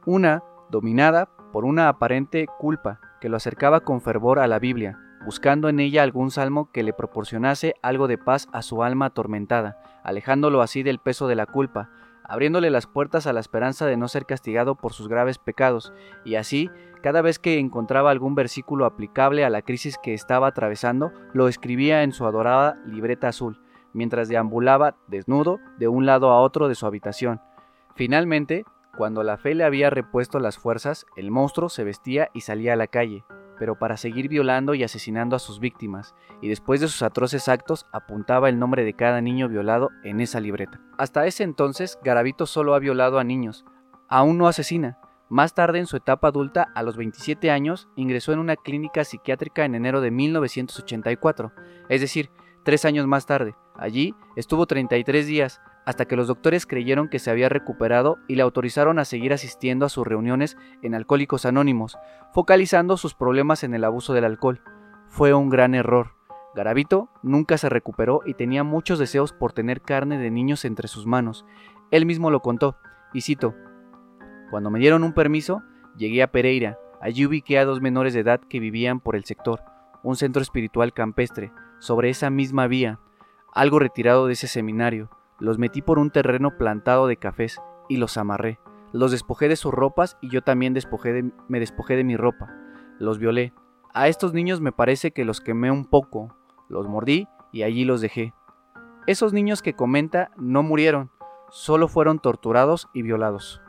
una 0.05 0.43
dominada 0.69 1.29
por 1.51 1.65
una 1.65 1.87
aparente 1.89 2.47
culpa 2.59 2.99
que 3.19 3.29
lo 3.29 3.37
acercaba 3.37 3.81
con 3.81 4.01
fervor 4.01 4.39
a 4.39 4.47
la 4.47 4.59
Biblia, 4.59 4.99
buscando 5.25 5.69
en 5.69 5.79
ella 5.79 6.03
algún 6.03 6.31
salmo 6.31 6.71
que 6.71 6.83
le 6.83 6.93
proporcionase 6.93 7.75
algo 7.81 8.07
de 8.07 8.17
paz 8.17 8.47
a 8.53 8.61
su 8.61 8.83
alma 8.83 9.07
atormentada, 9.07 9.77
alejándolo 10.03 10.61
así 10.61 10.83
del 10.83 10.99
peso 10.99 11.27
de 11.27 11.35
la 11.35 11.45
culpa, 11.45 11.89
abriéndole 12.23 12.69
las 12.69 12.87
puertas 12.87 13.27
a 13.27 13.33
la 13.33 13.39
esperanza 13.39 13.85
de 13.85 13.97
no 13.97 14.07
ser 14.07 14.25
castigado 14.25 14.75
por 14.75 14.93
sus 14.93 15.07
graves 15.07 15.37
pecados, 15.37 15.93
y 16.23 16.35
así, 16.35 16.69
cada 17.01 17.21
vez 17.21 17.39
que 17.39 17.59
encontraba 17.59 18.11
algún 18.11 18.35
versículo 18.35 18.85
aplicable 18.85 19.45
a 19.45 19.49
la 19.49 19.61
crisis 19.61 19.97
que 20.01 20.13
estaba 20.13 20.47
atravesando, 20.47 21.11
lo 21.33 21.47
escribía 21.47 22.03
en 22.03 22.11
su 22.11 22.25
adorada 22.25 22.77
libreta 22.85 23.27
azul, 23.27 23.61
mientras 23.93 24.27
deambulaba 24.27 24.95
desnudo 25.07 25.59
de 25.77 25.87
un 25.87 26.05
lado 26.05 26.31
a 26.31 26.41
otro 26.41 26.67
de 26.67 26.75
su 26.75 26.85
habitación. 26.85 27.41
Finalmente, 27.95 28.65
cuando 28.97 29.23
la 29.23 29.37
fe 29.37 29.55
le 29.55 29.63
había 29.63 29.89
repuesto 29.89 30.39
las 30.39 30.57
fuerzas, 30.57 31.05
el 31.15 31.31
monstruo 31.31 31.69
se 31.69 31.83
vestía 31.83 32.29
y 32.33 32.41
salía 32.41 32.73
a 32.73 32.77
la 32.77 32.87
calle. 32.87 33.23
pero 33.57 33.79
para 33.79 33.95
seguir 33.95 34.27
violando 34.27 34.73
y 34.73 34.83
asesinando 34.83 35.33
a 35.33 35.39
sus 35.39 35.61
víctimas, 35.61 36.13
y 36.41 36.49
después 36.49 36.81
de 36.81 36.89
sus 36.89 37.01
atroces 37.03 37.47
actos 37.47 37.85
apuntaba 37.93 38.49
el 38.49 38.59
nombre 38.59 38.83
de 38.83 38.95
cada 38.95 39.21
niño 39.21 39.47
violado 39.47 39.91
en 40.03 40.19
esa 40.19 40.41
libreta. 40.41 40.81
Hasta 40.97 41.25
ese 41.25 41.43
entonces, 41.43 41.97
Garavito 42.03 42.47
solo 42.47 42.75
ha 42.75 42.79
violado 42.79 43.17
a 43.17 43.23
niños, 43.23 43.63
aún 44.09 44.37
no 44.37 44.49
asesina. 44.49 44.97
Más 45.29 45.53
tarde, 45.53 45.79
en 45.79 45.87
su 45.87 45.95
etapa 45.95 46.27
adulta, 46.27 46.67
a 46.75 46.83
los 46.83 46.97
27 46.97 47.49
años, 47.49 47.87
ingresó 47.95 48.33
en 48.33 48.39
una 48.39 48.57
clínica 48.57 49.05
psiquiátrica 49.05 49.63
en 49.63 49.75
enero 49.75 50.01
de 50.01 50.11
1984, 50.11 51.53
es 51.87 52.01
decir, 52.01 52.29
tres 52.63 52.83
años 52.85 53.07
más 53.07 53.25
tarde. 53.25 53.55
Allí 53.75 54.13
estuvo 54.35 54.65
33 54.65 55.27
días, 55.27 55.61
hasta 55.85 56.05
que 56.05 56.15
los 56.15 56.27
doctores 56.27 56.65
creyeron 56.65 57.09
que 57.09 57.19
se 57.19 57.29
había 57.29 57.47
recuperado 57.47 58.17
y 58.27 58.35
le 58.35 58.41
autorizaron 58.41 58.99
a 58.99 59.05
seguir 59.05 59.33
asistiendo 59.33 59.85
a 59.85 59.89
sus 59.89 60.05
reuniones 60.05 60.57
en 60.81 60.95
Alcohólicos 60.95 61.45
Anónimos, 61.45 61.97
focalizando 62.33 62.97
sus 62.97 63.13
problemas 63.13 63.63
en 63.63 63.75
el 63.75 63.83
abuso 63.83 64.13
del 64.13 64.25
alcohol. 64.25 64.61
Fue 65.07 65.33
un 65.33 65.49
gran 65.49 65.75
error. 65.75 66.15
Garavito 66.55 67.09
nunca 67.21 67.57
se 67.57 67.69
recuperó 67.69 68.21
y 68.25 68.33
tenía 68.33 68.63
muchos 68.63 68.97
deseos 68.97 69.33
por 69.33 69.53
tener 69.53 69.81
carne 69.81 70.17
de 70.17 70.31
niños 70.31 70.65
entre 70.65 70.87
sus 70.87 71.05
manos. 71.05 71.45
Él 71.91 72.05
mismo 72.05 72.31
lo 72.31 72.41
contó, 72.41 72.77
y 73.13 73.21
cito, 73.21 73.53
Cuando 74.49 74.71
me 74.71 74.79
dieron 74.79 75.03
un 75.03 75.13
permiso, 75.13 75.61
llegué 75.97 76.23
a 76.23 76.31
Pereira. 76.31 76.79
Allí 77.01 77.25
ubiqué 77.25 77.59
a 77.59 77.65
dos 77.65 77.81
menores 77.81 78.13
de 78.13 78.21
edad 78.21 78.39
que 78.39 78.59
vivían 78.59 78.99
por 78.99 79.15
el 79.15 79.25
sector, 79.25 79.61
un 80.01 80.15
centro 80.15 80.41
espiritual 80.41 80.93
campestre, 80.93 81.51
sobre 81.79 82.09
esa 82.09 82.29
misma 82.29 82.67
vía, 82.67 82.99
algo 83.53 83.79
retirado 83.79 84.27
de 84.27 84.33
ese 84.33 84.47
seminario. 84.47 85.09
Los 85.39 85.57
metí 85.57 85.81
por 85.81 85.99
un 85.99 86.11
terreno 86.11 86.57
plantado 86.57 87.07
de 87.07 87.17
cafés 87.17 87.61
y 87.89 87.97
los 87.97 88.17
amarré. 88.17 88.59
Los 88.93 89.11
despojé 89.11 89.47
de 89.49 89.55
sus 89.55 89.73
ropas 89.73 90.17
y 90.21 90.29
yo 90.29 90.41
también 90.41 90.73
me 91.47 91.59
despojé 91.59 91.95
de 91.95 92.03
mi 92.03 92.15
ropa. 92.15 92.53
Los 92.99 93.19
violé. 93.19 93.53
A 93.93 94.07
estos 94.07 94.33
niños 94.33 94.61
me 94.61 94.71
parece 94.71 95.11
que 95.11 95.25
los 95.25 95.41
quemé 95.41 95.71
un 95.71 95.85
poco. 95.85 96.35
Los 96.69 96.87
mordí 96.87 97.27
y 97.51 97.63
allí 97.63 97.83
los 97.85 98.01
dejé. 98.01 98.33
Esos 99.07 99.33
niños 99.33 99.61
que 99.61 99.73
comenta 99.73 100.31
no 100.37 100.63
murieron, 100.63 101.11
solo 101.49 101.87
fueron 101.87 102.19
torturados 102.19 102.89
y 102.93 103.01
violados. 103.01 103.61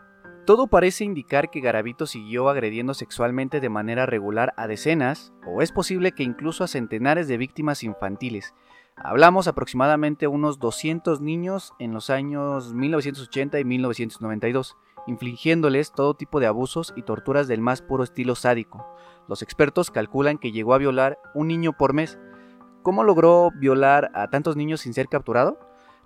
Todo 0.46 0.68
parece 0.68 1.04
indicar 1.04 1.50
que 1.50 1.60
Garavito 1.60 2.06
siguió 2.06 2.48
agrediendo 2.48 2.94
sexualmente 2.94 3.60
de 3.60 3.68
manera 3.68 4.06
regular 4.06 4.54
a 4.56 4.68
decenas, 4.68 5.34
o 5.44 5.60
es 5.60 5.72
posible 5.72 6.12
que 6.12 6.22
incluso 6.22 6.62
a 6.62 6.68
centenares 6.68 7.26
de 7.26 7.36
víctimas 7.36 7.82
infantiles, 7.82 8.54
Hablamos 8.98 9.46
aproximadamente 9.46 10.26
unos 10.26 10.58
200 10.58 11.20
niños 11.20 11.74
en 11.78 11.92
los 11.92 12.08
años 12.08 12.72
1980 12.72 13.60
y 13.60 13.64
1992, 13.64 14.78
infligiéndoles 15.06 15.92
todo 15.92 16.14
tipo 16.14 16.40
de 16.40 16.46
abusos 16.46 16.94
y 16.96 17.02
torturas 17.02 17.46
del 17.46 17.60
más 17.60 17.82
puro 17.82 18.04
estilo 18.04 18.34
sádico. 18.34 18.86
Los 19.28 19.42
expertos 19.42 19.90
calculan 19.90 20.38
que 20.38 20.50
llegó 20.50 20.72
a 20.72 20.78
violar 20.78 21.18
un 21.34 21.48
niño 21.48 21.74
por 21.74 21.92
mes. 21.92 22.18
¿Cómo 22.82 23.04
logró 23.04 23.50
violar 23.54 24.10
a 24.14 24.30
tantos 24.30 24.56
niños 24.56 24.80
sin 24.80 24.94
ser 24.94 25.08
capturado? 25.08 25.58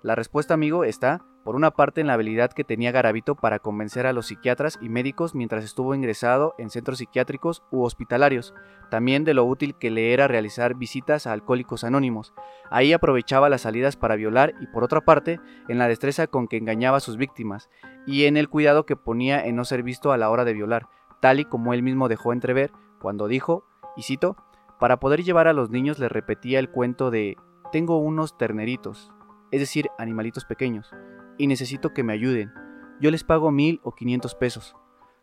La 0.03 0.15
respuesta, 0.15 0.55
amigo, 0.55 0.83
está 0.83 1.23
por 1.43 1.55
una 1.55 1.69
parte 1.69 2.01
en 2.01 2.07
la 2.07 2.13
habilidad 2.13 2.51
que 2.51 2.63
tenía 2.63 2.91
Garavito 2.91 3.35
para 3.35 3.59
convencer 3.59 4.07
a 4.07 4.13
los 4.13 4.27
psiquiatras 4.27 4.79
y 4.81 4.89
médicos 4.89 5.35
mientras 5.35 5.63
estuvo 5.63 5.93
ingresado 5.93 6.55
en 6.57 6.71
centros 6.71 6.97
psiquiátricos 6.97 7.61
u 7.71 7.83
hospitalarios, 7.83 8.55
también 8.89 9.25
de 9.25 9.35
lo 9.35 9.45
útil 9.45 9.75
que 9.75 9.91
le 9.91 10.11
era 10.11 10.27
realizar 10.27 10.73
visitas 10.73 11.27
a 11.27 11.33
alcohólicos 11.33 11.83
anónimos. 11.83 12.33
Ahí 12.71 12.93
aprovechaba 12.93 13.47
las 13.47 13.61
salidas 13.61 13.95
para 13.95 14.15
violar 14.15 14.55
y 14.59 14.65
por 14.67 14.83
otra 14.83 15.01
parte 15.01 15.39
en 15.67 15.77
la 15.77 15.87
destreza 15.87 16.25
con 16.25 16.47
que 16.47 16.57
engañaba 16.57 16.97
a 16.97 17.01
sus 17.01 17.17
víctimas 17.17 17.69
y 18.07 18.25
en 18.25 18.37
el 18.37 18.49
cuidado 18.49 18.87
que 18.87 18.95
ponía 18.95 19.45
en 19.45 19.55
no 19.55 19.65
ser 19.65 19.83
visto 19.83 20.11
a 20.11 20.17
la 20.17 20.31
hora 20.31 20.45
de 20.45 20.53
violar, 20.53 20.87
tal 21.19 21.39
y 21.39 21.45
como 21.45 21.75
él 21.75 21.83
mismo 21.83 22.07
dejó 22.07 22.33
entrever 22.33 22.71
cuando 22.99 23.27
dijo, 23.27 23.65
y 23.95 24.01
cito, 24.01 24.35
para 24.79 24.99
poder 24.99 25.23
llevar 25.23 25.47
a 25.47 25.53
los 25.53 25.69
niños 25.69 25.99
le 25.99 26.09
repetía 26.09 26.57
el 26.57 26.71
cuento 26.71 27.11
de 27.11 27.37
tengo 27.71 27.99
unos 27.99 28.37
terneritos, 28.37 29.13
es 29.51 29.59
decir, 29.59 29.89
animalitos 29.97 30.45
pequeños 30.45 30.91
y 31.37 31.47
necesito 31.47 31.93
que 31.93 32.03
me 32.03 32.13
ayuden. 32.13 32.53
Yo 32.99 33.11
les 33.11 33.23
pago 33.23 33.51
mil 33.51 33.79
o 33.83 33.93
quinientos 33.93 34.35
pesos. 34.35 34.75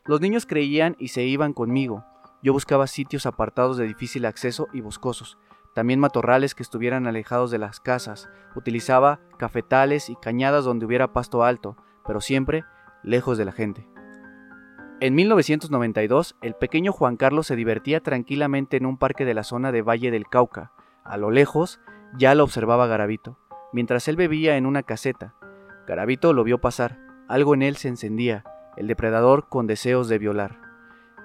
Los 0.04 0.20
niños 0.20 0.46
creían 0.46 0.96
y 0.98 1.08
se 1.08 1.24
iban 1.24 1.52
conmigo. 1.52 2.04
Yo 2.42 2.52
buscaba 2.52 2.86
sitios 2.86 3.26
apartados 3.26 3.76
de 3.76 3.86
difícil 3.86 4.26
acceso 4.26 4.68
y 4.72 4.80
boscosos, 4.80 5.38
también 5.74 6.00
matorrales 6.00 6.54
que 6.54 6.62
estuvieran 6.62 7.06
alejados 7.06 7.50
de 7.50 7.58
las 7.58 7.78
casas. 7.78 8.28
Utilizaba 8.56 9.20
cafetales 9.38 10.10
y 10.10 10.16
cañadas 10.16 10.64
donde 10.64 10.86
hubiera 10.86 11.12
pasto 11.12 11.44
alto, 11.44 11.76
pero 12.06 12.20
siempre 12.20 12.64
lejos 13.04 13.38
de 13.38 13.44
la 13.44 13.52
gente. 13.52 13.86
En 15.00 15.14
1992, 15.14 16.36
el 16.42 16.54
pequeño 16.54 16.90
Juan 16.90 17.16
Carlos 17.16 17.46
se 17.46 17.54
divertía 17.54 18.00
tranquilamente 18.00 18.76
en 18.76 18.86
un 18.86 18.98
parque 18.98 19.24
de 19.24 19.34
la 19.34 19.44
zona 19.44 19.70
de 19.70 19.82
Valle 19.82 20.10
del 20.10 20.26
Cauca. 20.26 20.72
A 21.04 21.16
lo 21.16 21.30
lejos 21.30 21.78
ya 22.16 22.34
lo 22.34 22.42
observaba 22.42 22.88
Garavito, 22.88 23.38
mientras 23.72 24.08
él 24.08 24.16
bebía 24.16 24.56
en 24.56 24.66
una 24.66 24.82
caseta. 24.82 25.34
Garavito 25.86 26.32
lo 26.32 26.44
vio 26.44 26.58
pasar, 26.60 26.98
algo 27.28 27.54
en 27.54 27.62
él 27.62 27.76
se 27.76 27.88
encendía, 27.88 28.44
el 28.76 28.86
depredador 28.86 29.48
con 29.48 29.66
deseos 29.66 30.08
de 30.08 30.18
violar. 30.18 30.60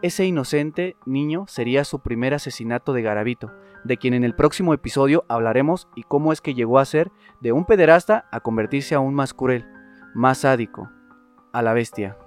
Ese 0.02 0.26
inocente 0.26 0.98
niño 1.06 1.46
sería 1.48 1.86
su 1.86 2.00
primer 2.00 2.34
asesinato 2.34 2.94
de 2.94 3.02
Garavito, 3.02 3.54
de 3.84 3.98
quien 3.98 4.14
en 4.14 4.24
el 4.24 4.36
próximo 4.36 4.74
episodio 4.74 5.26
hablaremos 5.30 5.88
y 5.96 6.04
cómo 6.04 6.34
es 6.34 6.42
que 6.42 6.54
llegó 6.54 6.80
a 6.80 6.86
ser 6.86 7.12
de 7.42 7.52
un 7.52 7.66
pederasta 7.66 8.26
a 8.32 8.40
convertirse 8.42 8.96
aún 8.96 9.14
más 9.14 9.34
cruel, 9.34 9.66
más 10.14 10.40
sádico, 10.40 10.90
a 11.54 11.62
la 11.62 11.74
bestia. 11.74 12.18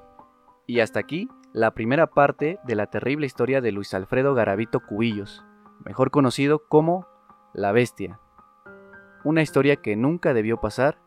Y 0.67 0.81
hasta 0.81 1.01
aquí 1.01 1.29
la 1.53 1.73
primera 1.73 2.07
parte 2.07 2.59
de 2.65 2.75
la 2.75 2.87
terrible 2.87 3.27
historia 3.27 3.61
de 3.61 3.73
Luis 3.73 3.95
Alfredo 3.95 4.35
Garavito 4.35 4.81
Cubillos, 4.81 5.45
mejor 5.85 6.11
conocido 6.11 6.67
como 6.69 7.07
La 7.55 7.73
Bestia. 7.73 8.21
Una 9.27 9.43
historia 9.43 9.75
que 9.75 9.97
nunca 9.97 10.35
debió 10.35 10.61
pasar 10.61 10.99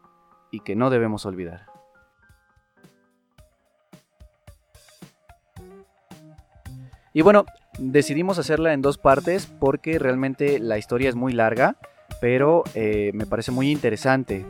y 0.51 0.59
que 0.59 0.75
no 0.75 0.89
debemos 0.89 1.25
olvidar. 1.25 1.67
Y 7.13 7.21
bueno, 7.21 7.45
decidimos 7.77 8.37
hacerla 8.37 8.73
en 8.73 8.81
dos 8.81 8.97
partes 8.97 9.45
porque 9.45 9.99
realmente 9.99 10.59
la 10.59 10.77
historia 10.77 11.07
es 11.07 11.15
muy 11.15 11.31
larga, 11.31 11.77
pero 12.19 12.65
eh, 12.75 13.11
me 13.13 13.25
parece 13.25 13.51
muy 13.53 13.71
interesante. 13.71 14.45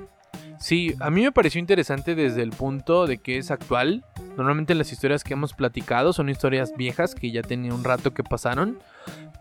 Sí, 0.59 0.95
a 0.99 1.11
mí 1.11 1.21
me 1.21 1.31
pareció 1.31 1.59
interesante 1.59 2.15
desde 2.15 2.41
el 2.41 2.49
punto 2.49 3.05
de 3.05 3.19
que 3.19 3.37
es 3.37 3.51
actual. 3.51 4.03
Normalmente 4.35 4.73
las 4.73 4.91
historias 4.91 5.23
que 5.23 5.33
hemos 5.33 5.53
platicado 5.53 6.11
son 6.11 6.27
historias 6.27 6.73
viejas 6.75 7.13
que 7.13 7.29
ya 7.29 7.43
tenía 7.43 7.75
un 7.75 7.83
rato 7.83 8.15
que 8.15 8.23
pasaron. 8.23 8.79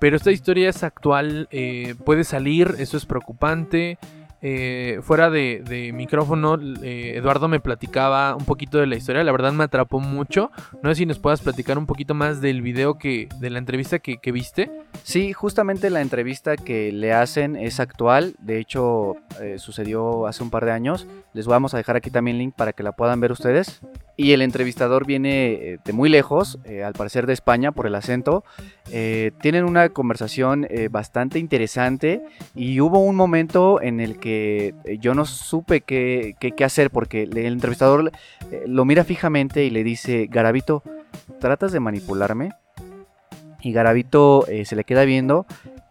Pero 0.01 0.17
esta 0.17 0.31
historia 0.31 0.69
es 0.69 0.85
actual, 0.85 1.49
eh, 1.51 1.95
puede 2.05 2.25
salir, 2.25 2.75
eso 2.79 2.99
es 2.99 3.07
preocupante. 3.07 3.99
Eh, 4.41 5.01
fuera 5.03 5.31
de, 5.31 5.91
micrófono, 5.95 6.59
eh, 6.83 7.15
Eduardo 7.17 7.49
me 7.49 7.61
platicaba 7.61 8.37
un 8.37 8.45
poquito 8.45 8.79
de 8.79 8.87
la 8.87 8.97
historia. 8.97 9.25
La 9.25 9.33
verdad 9.33 9.53
me 9.53 9.65
atrapó 9.65 10.01
mucho. 10.01 10.51
No 10.83 10.91
sé 10.91 10.97
si 10.97 11.07
nos 11.07 11.19
puedas 11.19 11.41
platicar 11.41 11.79
un 11.79 11.87
poquito 11.87 12.15
más 12.15 12.41
del 12.41 12.63
video 12.63 12.99
que, 12.99 13.29
de 13.41 13.51
la 13.51 13.59
entrevista 13.59 13.99
que, 13.99 14.33
viste. 14.33 14.71
Sí, 15.03 15.33
justamente 15.33 15.91
la 15.91 16.01
entrevista 16.01 16.57
que 16.57 16.93
le 16.93 17.13
hacen 17.13 17.57
es 17.57 17.81
actual. 17.81 18.35
De 18.39 18.59
hecho, 18.59 19.17
eh, 19.41 19.59
sucedió 19.59 20.27
hace 20.27 20.43
un 20.43 20.51
par 20.51 20.65
de 20.65 20.73
años. 20.73 21.07
Les 21.33 21.47
vamos 21.47 21.75
a 21.75 21.79
dejar 21.79 21.97
aquí 21.97 22.11
también 22.11 22.37
el 22.37 22.41
link 22.43 22.55
para 22.55 22.73
que 22.73 22.83
la 22.83 22.93
puedan 22.93 23.21
ver 23.21 23.33
ustedes. 23.33 23.81
Y 24.19 24.33
el 24.33 24.43
entrevistador 24.43 25.07
viene 25.07 25.79
de 25.83 25.93
muy 25.93 26.09
lejos, 26.09 26.59
al 26.85 26.93
parecer 26.93 27.27
de 27.27 27.33
España 27.33 27.71
por 27.71 27.87
el 27.87 27.95
acento. 27.95 28.45
tienen 29.41 29.65
una 29.65 29.89
conversación 29.91 30.67
bastante 30.91 31.39
interesante 31.39 32.23
y 32.55 32.81
hubo 32.81 32.99
un 32.99 33.15
momento 33.15 33.81
en 33.81 34.01
el 34.01 34.19
que 34.19 34.75
eh, 34.85 34.99
yo 34.99 35.15
no 35.15 35.25
supe 35.25 35.81
qué, 35.83 36.35
hacer 36.65 36.91
porque 36.91 37.23
el 37.23 37.37
entrevistador 37.37 38.13
eh, 38.51 38.65
lo 38.67 38.85
mira 38.85 39.05
fijamente 39.05 39.65
y 39.65 39.71
le 39.71 39.85
dice, 39.85 40.27
Garabito, 40.31 40.83
¿tratas 41.41 41.73
de 41.73 41.81
manipularme? 41.81 42.53
Y 43.61 43.73
Garabito 43.73 44.47
eh, 44.49 44.65
se 44.65 44.77
le 44.77 44.85
queda 44.85 45.05
viendo 45.05 45.47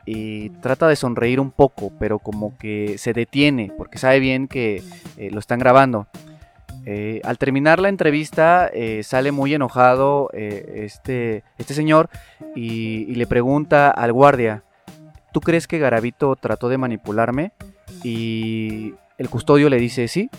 y 0.05 0.49
trata 0.61 0.87
de 0.87 0.95
sonreír 0.95 1.39
un 1.39 1.51
poco, 1.51 1.91
pero 1.99 2.19
como 2.19 2.57
que 2.57 2.97
se 2.97 3.13
detiene 3.13 3.71
porque 3.77 3.97
sabe 3.97 4.19
bien 4.19 4.47
que 4.47 4.81
lo 5.31 5.39
están 5.39 5.59
grabando. 5.59 6.07
Al 7.23 7.37
terminar 7.37 7.79
la 7.79 7.89
entrevista 7.89 8.71
sale 9.03 9.31
muy 9.31 9.53
enojado 9.53 10.29
este, 10.33 11.43
este 11.57 11.73
señor 11.73 12.09
y, 12.55 13.05
y 13.11 13.15
le 13.15 13.27
pregunta 13.27 13.89
al 13.89 14.13
guardia, 14.13 14.63
¿tú 15.33 15.41
crees 15.41 15.67
que 15.67 15.79
Garabito 15.79 16.35
trató 16.35 16.69
de 16.69 16.77
manipularme? 16.77 17.51
Y 18.03 18.93
el 19.17 19.29
custodio 19.29 19.69
le 19.69 19.77
dice, 19.77 20.07
sí, 20.07 20.29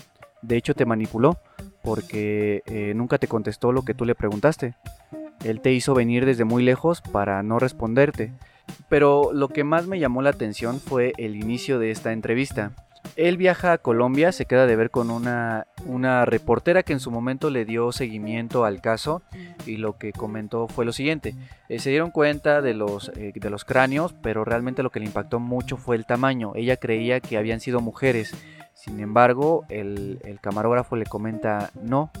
de 0.41 0.57
hecho 0.57 0.73
te 0.73 0.85
manipuló, 0.85 1.37
porque 1.81 2.63
eh, 2.65 2.93
nunca 2.95 3.17
te 3.17 3.27
contestó 3.27 3.71
lo 3.71 3.83
que 3.83 3.93
tú 3.93 4.05
le 4.05 4.15
preguntaste. 4.15 4.75
Él 5.43 5.61
te 5.61 5.71
hizo 5.71 5.93
venir 5.93 6.25
desde 6.25 6.43
muy 6.43 6.63
lejos 6.63 7.01
para 7.01 7.41
no 7.43 7.59
responderte. 7.59 8.33
Pero 8.87 9.31
lo 9.33 9.49
que 9.49 9.63
más 9.63 9.87
me 9.87 9.99
llamó 9.99 10.21
la 10.21 10.29
atención 10.29 10.79
fue 10.79 11.13
el 11.17 11.35
inicio 11.35 11.79
de 11.79 11.91
esta 11.91 12.11
entrevista. 12.11 12.71
Él 13.15 13.37
viaja 13.37 13.73
a 13.73 13.77
Colombia, 13.77 14.31
se 14.31 14.45
queda 14.45 14.65
de 14.65 14.75
ver 14.75 14.91
con 14.91 15.11
una, 15.11 15.67
una 15.85 16.25
reportera 16.25 16.83
que 16.83 16.93
en 16.93 16.99
su 16.99 17.11
momento 17.11 17.49
le 17.49 17.65
dio 17.65 17.91
seguimiento 17.91 18.65
al 18.65 18.81
caso 18.81 19.21
y 19.65 19.77
lo 19.77 19.97
que 19.97 20.13
comentó 20.13 20.67
fue 20.67 20.85
lo 20.85 20.93
siguiente. 20.93 21.35
Eh, 21.67 21.79
se 21.79 21.89
dieron 21.89 22.11
cuenta 22.11 22.61
de 22.61 22.73
los, 22.73 23.11
eh, 23.15 23.33
de 23.35 23.49
los 23.49 23.65
cráneos, 23.65 24.13
pero 24.21 24.45
realmente 24.45 24.83
lo 24.83 24.89
que 24.89 24.99
le 24.99 25.05
impactó 25.05 25.39
mucho 25.39 25.77
fue 25.77 25.95
el 25.95 26.05
tamaño. 26.05 26.53
Ella 26.55 26.77
creía 26.77 27.19
que 27.19 27.37
habían 27.37 27.59
sido 27.59 27.81
mujeres. 27.81 28.35
Sin 28.73 28.99
embargo, 29.01 29.65
el, 29.69 30.19
el 30.23 30.39
camarógrafo 30.39 30.95
le 30.95 31.05
comenta, 31.05 31.71
no, 31.81 32.11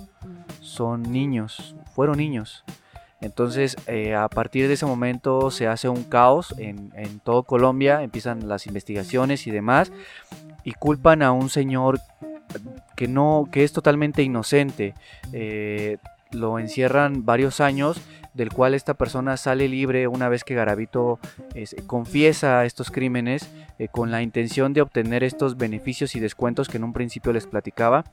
son 0.59 1.03
niños, 1.03 1.75
fueron 1.95 2.17
niños. 2.17 2.65
Entonces, 3.21 3.75
eh, 3.87 4.15
a 4.15 4.29
partir 4.29 4.67
de 4.67 4.73
ese 4.73 4.85
momento 4.85 5.51
se 5.51 5.67
hace 5.67 5.89
un 5.89 6.03
caos 6.03 6.55
en, 6.57 6.91
en, 6.95 7.19
todo 7.19 7.43
Colombia, 7.43 8.01
empiezan 8.01 8.47
las 8.47 8.65
investigaciones 8.65 9.45
y 9.45 9.51
demás, 9.51 9.91
y 10.63 10.73
culpan 10.73 11.21
a 11.21 11.31
un 11.31 11.49
señor 11.49 11.99
que 12.95 13.07
no, 13.07 13.47
que 13.51 13.63
es 13.63 13.73
totalmente 13.73 14.23
inocente. 14.23 14.93
Eh, 15.33 15.97
lo 16.31 16.59
encierran 16.59 17.25
varios 17.25 17.59
años, 17.59 17.99
del 18.33 18.51
cual 18.51 18.73
esta 18.73 18.93
persona 18.93 19.37
sale 19.37 19.67
libre 19.67 20.07
una 20.07 20.29
vez 20.29 20.43
que 20.43 20.55
Garavito 20.55 21.19
confiesa 21.87 22.65
estos 22.65 22.91
crímenes 22.91 23.49
eh, 23.79 23.87
con 23.87 24.11
la 24.11 24.21
intención 24.21 24.73
de 24.73 24.81
obtener 24.81 25.23
estos 25.23 25.57
beneficios 25.57 26.15
y 26.15 26.19
descuentos 26.19 26.67
que 26.67 26.77
en 26.77 26.83
un 26.83 26.93
principio 26.93 27.33
les 27.33 27.47
platicaba. 27.47 28.03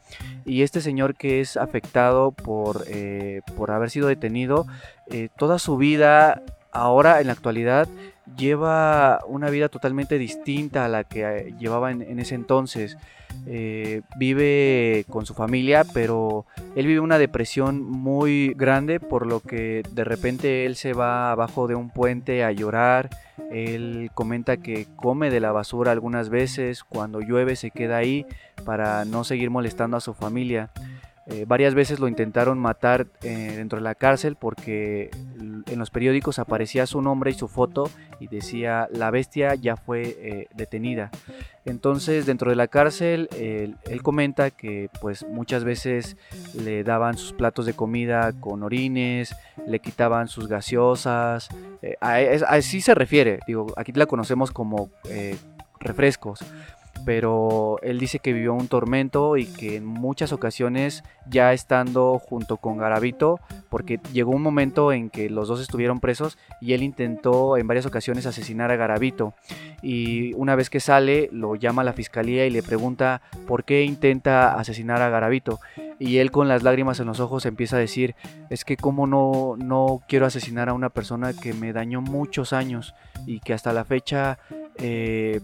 Y 0.45 0.63
este 0.63 0.81
señor 0.81 1.17
que 1.17 1.41
es 1.41 1.57
afectado 1.57 2.31
por, 2.31 2.85
eh, 2.87 3.43
por 3.57 3.71
haber 3.71 3.91
sido 3.91 4.09
detenido, 4.09 4.67
eh, 5.11 5.29
toda 5.37 5.59
su 5.59 5.77
vida, 5.77 6.43
ahora 6.73 7.21
en 7.21 7.27
la 7.27 7.33
actualidad, 7.33 7.89
lleva 8.37 9.21
una 9.27 9.51
vida 9.51 9.69
totalmente 9.69 10.19
distinta 10.19 10.85
a 10.85 10.89
la 10.89 11.05
que 11.05 11.55
llevaba 11.59 11.91
en 11.91 12.19
ese 12.19 12.35
entonces. 12.35 12.97
Eh, 13.49 14.03
vive 14.17 15.05
con 15.09 15.25
su 15.25 15.35
familia, 15.35 15.85
pero 15.93 16.47
él 16.75 16.87
vive 16.87 17.01
una 17.01 17.19
depresión 17.19 17.83
muy 17.83 18.55
grande, 18.55 18.99
por 18.99 19.27
lo 19.27 19.41
que 19.41 19.83
de 19.93 20.05
repente 20.05 20.67
él 20.67 20.75
se 20.75 20.95
va 20.95 21.31
abajo 21.31 21.69
de 21.69 21.75
un 21.75 21.91
puente 21.91 22.43
a 22.43 22.51
llorar. 22.51 23.11
Él 23.53 24.11
comenta 24.15 24.57
que 24.57 24.87
come 24.97 25.31
de 25.31 25.41
la 25.41 25.53
basura 25.53 25.93
algunas 25.93 26.29
veces, 26.29 26.83
cuando 26.83 27.21
llueve 27.21 27.55
se 27.55 27.71
queda 27.71 27.99
ahí 27.99 28.27
para 28.65 29.05
no 29.05 29.23
seguir 29.23 29.51
molestando 29.51 29.97
a 29.97 30.01
su 30.01 30.15
familia. 30.15 30.71
Eh, 31.29 31.45
varias 31.47 31.75
veces 31.75 31.99
lo 31.99 32.07
intentaron 32.07 32.57
matar 32.57 33.09
eh, 33.23 33.55
dentro 33.57 33.79
de 33.79 33.83
la 33.83 33.97
cárcel 33.97 34.37
porque 34.37 35.11
en 35.67 35.79
los 35.79 35.91
periódicos 35.91 36.39
aparecía 36.39 36.87
su 36.87 37.03
nombre 37.03 37.33
y 37.33 37.35
su 37.35 37.49
foto 37.49 37.91
y 38.21 38.29
decía 38.29 38.89
la 38.93 39.11
bestia 39.11 39.57
ya 39.57 39.77
fue 39.77 40.17
eh, 40.21 40.49
detenida. 40.55 41.11
Entonces 41.65 42.27
dentro 42.27 42.51
de 42.51 42.57
la 42.57 42.69
cárcel 42.69 43.29
él, 43.37 43.77
comenta 44.03 44.53
que 44.53 44.89
pues 45.01 45.27
muchas 45.27 45.65
veces 45.65 46.17
le 46.55 46.85
daban 46.85 47.19
sus 47.19 47.33
platos 47.33 47.67
de 47.67 47.75
comida 47.75 48.33
con 48.39 48.63
orines, 48.63 49.35
le 49.67 49.81
quitaban 49.81 50.29
sus 50.29 50.47
gaseosas, 50.47 51.49
así 52.01 52.81
se 52.81 52.95
refiere, 52.95 53.41
digo, 53.49 53.67
aquí 53.77 53.91
la 53.91 54.07
conocemos 54.07 54.53
como 54.53 54.91
refrescos 55.81 56.45
pero 57.05 57.79
él 57.83 57.99
dice 57.99 58.19
que 58.19 58.33
vivió 58.33 58.55
un 58.55 58.69
tormento 58.69 59.37
y 59.37 59.47
que 59.47 59.77
en 59.77 59.87
muchas 59.87 60.33
ocasiones 60.33 61.05
ya 61.29 61.53
estando 61.53 62.19
junto 62.19 62.57
con 62.57 62.79
Garavito, 62.79 63.41
porque 63.69 64.01
llegó 64.13 64.33
un 64.33 64.43
momento 64.43 64.93
en 64.93 65.11
que 65.11 65.31
los 65.31 65.49
dos 65.49 65.61
estuvieron 65.61 66.01
presos 66.01 66.39
y 66.61 66.73
él 66.73 66.83
intentó 66.83 67.57
en 67.57 67.67
varias 67.67 67.87
ocasiones 67.87 68.27
asesinar 68.27 68.71
a 68.71 68.77
Garavito. 68.77 69.35
Y 69.83 70.33
una 70.35 70.57
vez 70.57 70.71
que 70.71 70.81
sale 70.81 71.29
lo 71.33 71.55
llama 71.55 71.83
a 71.83 71.85
la 71.85 71.93
fiscalía 71.93 72.47
y 72.47 72.51
le 72.51 72.63
pregunta 72.63 73.23
por 73.47 73.65
qué 73.65 73.83
intenta 73.83 74.55
asesinar 74.55 75.03
a 75.03 75.11
Garavito. 75.11 75.61
Y 75.99 76.19
él 76.19 76.31
con 76.31 76.49
las 76.49 76.63
lágrimas 76.63 77.01
en 77.01 77.07
los 77.07 77.21
ojos 77.21 77.47
empieza 77.47 77.77
a 77.77 77.81
decir 77.81 78.15
es 78.51 78.65
que 78.65 78.77
como 78.77 79.07
no, 79.07 79.55
no 79.57 80.03
quiero 80.09 80.27
asesinar 80.27 80.69
a 80.69 80.75
una 80.75 80.91
persona 80.91 81.33
que 81.33 81.53
me 81.53 81.73
dañó 81.73 82.01
muchos 82.01 82.53
años 82.53 82.95
y 83.27 83.41
que 83.41 83.55
hasta 83.55 83.73
la 83.73 83.85
fecha 83.85 84.39
eh, 84.79 85.41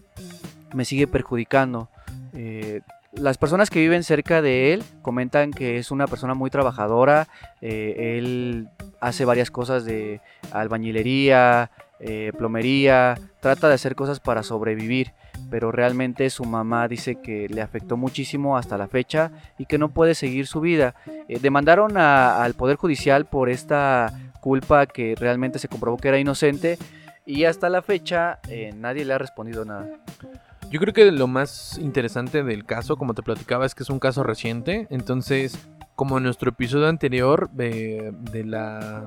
me 0.75 0.85
sigue 0.85 1.07
perjudicando. 1.07 1.89
Eh, 2.35 2.81
las 3.13 3.37
personas 3.37 3.69
que 3.69 3.81
viven 3.81 4.05
cerca 4.05 4.41
de 4.41 4.73
él 4.73 4.83
comentan 5.03 5.51
que 5.51 5.77
es 5.77 5.91
una 5.91 6.07
persona 6.07 6.35
muy 6.35 6.51
trabajadora. 6.51 7.29
Eh, 7.61 8.17
él 8.19 8.69
hace 9.01 9.25
varias 9.25 9.51
cosas 9.51 9.85
de 9.85 10.21
albañilería, 10.51 11.71
eh, 12.01 12.33
plomería, 12.37 13.17
trata 13.41 13.69
de 13.69 13.75
hacer 13.75 13.95
cosas 13.95 14.21
para 14.21 14.43
sobrevivir. 14.43 15.13
Pero 15.51 15.73
realmente 15.73 16.31
su 16.31 16.45
mamá 16.45 16.89
dice 16.89 17.17
que 17.17 17.49
le 17.49 17.61
afectó 17.61 17.99
muchísimo 17.99 18.57
hasta 18.57 18.79
la 18.79 18.89
fecha 18.89 19.31
y 19.59 19.67
que 19.67 19.77
no 19.77 19.91
puede 19.91 20.15
seguir 20.15 20.47
su 20.47 20.61
vida. 20.61 20.95
demandaron 21.29 21.99
al 21.99 22.55
Poder 22.55 22.77
Judicial 22.77 23.27
por 23.27 23.51
esta 23.51 24.13
culpa 24.41 24.87
que 24.87 25.15
realmente 25.19 25.59
se 25.59 25.69
comprobó 25.69 25.99
que 25.99 26.09
era 26.09 26.19
inocente 26.19 26.79
y 27.27 27.45
hasta 27.45 27.69
la 27.69 27.83
fecha 27.83 28.39
nadie 28.77 29.05
le 29.05 29.15
ha 29.15 29.19
respondido 29.19 29.65
nada. 29.65 29.89
Yo 30.71 30.81
creo 30.81 30.95
que 30.95 31.11
lo 31.13 31.27
más 31.27 31.79
interesante 31.79 32.43
del 32.43 32.65
caso, 32.65 32.97
como 32.97 33.15
te 33.15 33.23
platicaba, 33.23 33.67
es 33.67 33.75
que 33.75 33.83
es 33.83 33.91
un 33.91 33.99
caso 33.99 34.23
reciente. 34.23 34.87
Entonces, 34.91 35.59
como 35.95 36.19
en 36.19 36.25
nuestro 36.25 36.51
episodio 36.51 36.89
anterior 36.89 37.51
de, 37.51 38.13
la 38.45 39.07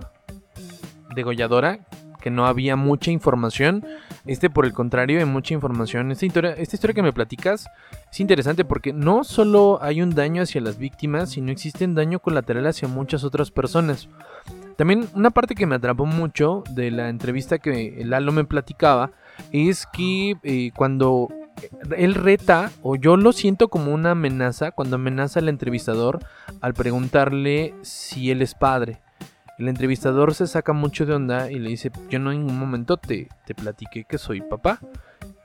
degolladora, 1.16 1.80
que 2.22 2.30
no 2.30 2.46
había 2.46 2.76
mucha 2.76 3.12
información, 3.12 3.86
este 4.26 4.50
por 4.50 4.66
el 4.66 4.74
contrario 4.74 5.20
hay 5.20 5.26
mucha 5.26 5.54
información. 5.54 6.12
Esta 6.12 6.26
historia, 6.26 6.52
esta 6.54 6.76
historia 6.76 6.94
que 6.94 7.04
me 7.04 7.14
platicas 7.14 7.68
es 8.12 8.20
interesante 8.20 8.66
porque 8.66 8.94
no 8.94 9.24
solo 9.24 9.80
hay 9.82 10.02
un 10.02 10.16
daño 10.16 10.42
hacia 10.42 10.62
las 10.62 10.78
víctimas, 10.78 11.32
sino 11.32 11.52
existe 11.52 11.86
un 11.86 11.96
daño 11.96 12.20
colateral 12.20 12.66
hacia 12.66 12.88
muchas 12.88 13.24
otras 13.24 13.52
personas. 13.52 14.10
También 14.76 15.08
una 15.14 15.32
parte 15.32 15.56
que 15.56 15.66
me 15.66 15.76
atrapó 15.76 16.06
mucho 16.06 16.64
de 16.70 16.92
la 16.92 17.10
entrevista 17.10 17.60
que 17.60 18.02
Lalo 18.04 18.32
me 18.32 18.44
platicaba 18.44 19.12
es 19.52 19.86
que 19.86 20.38
eh, 20.44 20.72
cuando 20.76 21.30
él 21.98 22.16
reta, 22.16 22.72
o 22.82 22.96
yo 22.96 23.18
lo 23.18 23.32
siento 23.32 23.68
como 23.68 23.94
una 23.94 24.12
amenaza, 24.12 24.72
cuando 24.72 24.96
amenaza 24.96 25.40
al 25.40 25.50
entrevistador 25.50 26.20
al 26.62 26.74
preguntarle 26.74 27.74
si 27.82 28.32
él 28.32 28.42
es 28.42 28.56
padre. 28.56 29.02
El 29.58 29.70
entrevistador 29.70 30.34
se 30.34 30.48
saca 30.48 30.74
mucho 30.74 31.06
de 31.06 31.14
onda 31.14 31.50
y 31.50 31.60
le 31.60 31.70
dice, 31.70 31.92
yo 32.10 32.20
no 32.20 32.32
en 32.32 32.40
ningún 32.40 32.60
momento 32.60 32.98
te, 32.98 33.30
te 33.46 33.56
platiqué 33.56 34.04
que 34.04 34.18
soy 34.18 34.42
papá. 34.42 34.80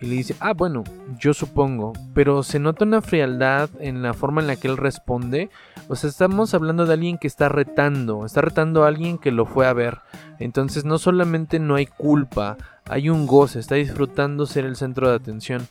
Y 0.00 0.06
le 0.06 0.14
dice, 0.14 0.34
ah, 0.40 0.54
bueno, 0.54 0.82
yo 1.18 1.34
supongo, 1.34 1.92
pero 2.14 2.42
se 2.42 2.58
nota 2.58 2.86
una 2.86 3.02
frialdad 3.02 3.68
en 3.80 4.02
la 4.02 4.14
forma 4.14 4.40
en 4.40 4.46
la 4.46 4.56
que 4.56 4.66
él 4.66 4.78
responde. 4.78 5.50
O 5.88 5.94
sea, 5.94 6.08
estamos 6.08 6.54
hablando 6.54 6.86
de 6.86 6.94
alguien 6.94 7.18
que 7.18 7.26
está 7.26 7.50
retando, 7.50 8.24
está 8.24 8.40
retando 8.40 8.82
a 8.82 8.88
alguien 8.88 9.18
que 9.18 9.30
lo 9.30 9.44
fue 9.44 9.66
a 9.66 9.74
ver. 9.74 9.98
Entonces 10.38 10.86
no 10.86 10.98
solamente 10.98 11.58
no 11.58 11.74
hay 11.74 11.86
culpa, 11.86 12.56
hay 12.88 13.10
un 13.10 13.26
goce, 13.26 13.60
está 13.60 13.74
disfrutando 13.74 14.46
ser 14.46 14.64
el 14.64 14.76
centro 14.76 15.10
de 15.10 15.16
atención. 15.16 15.68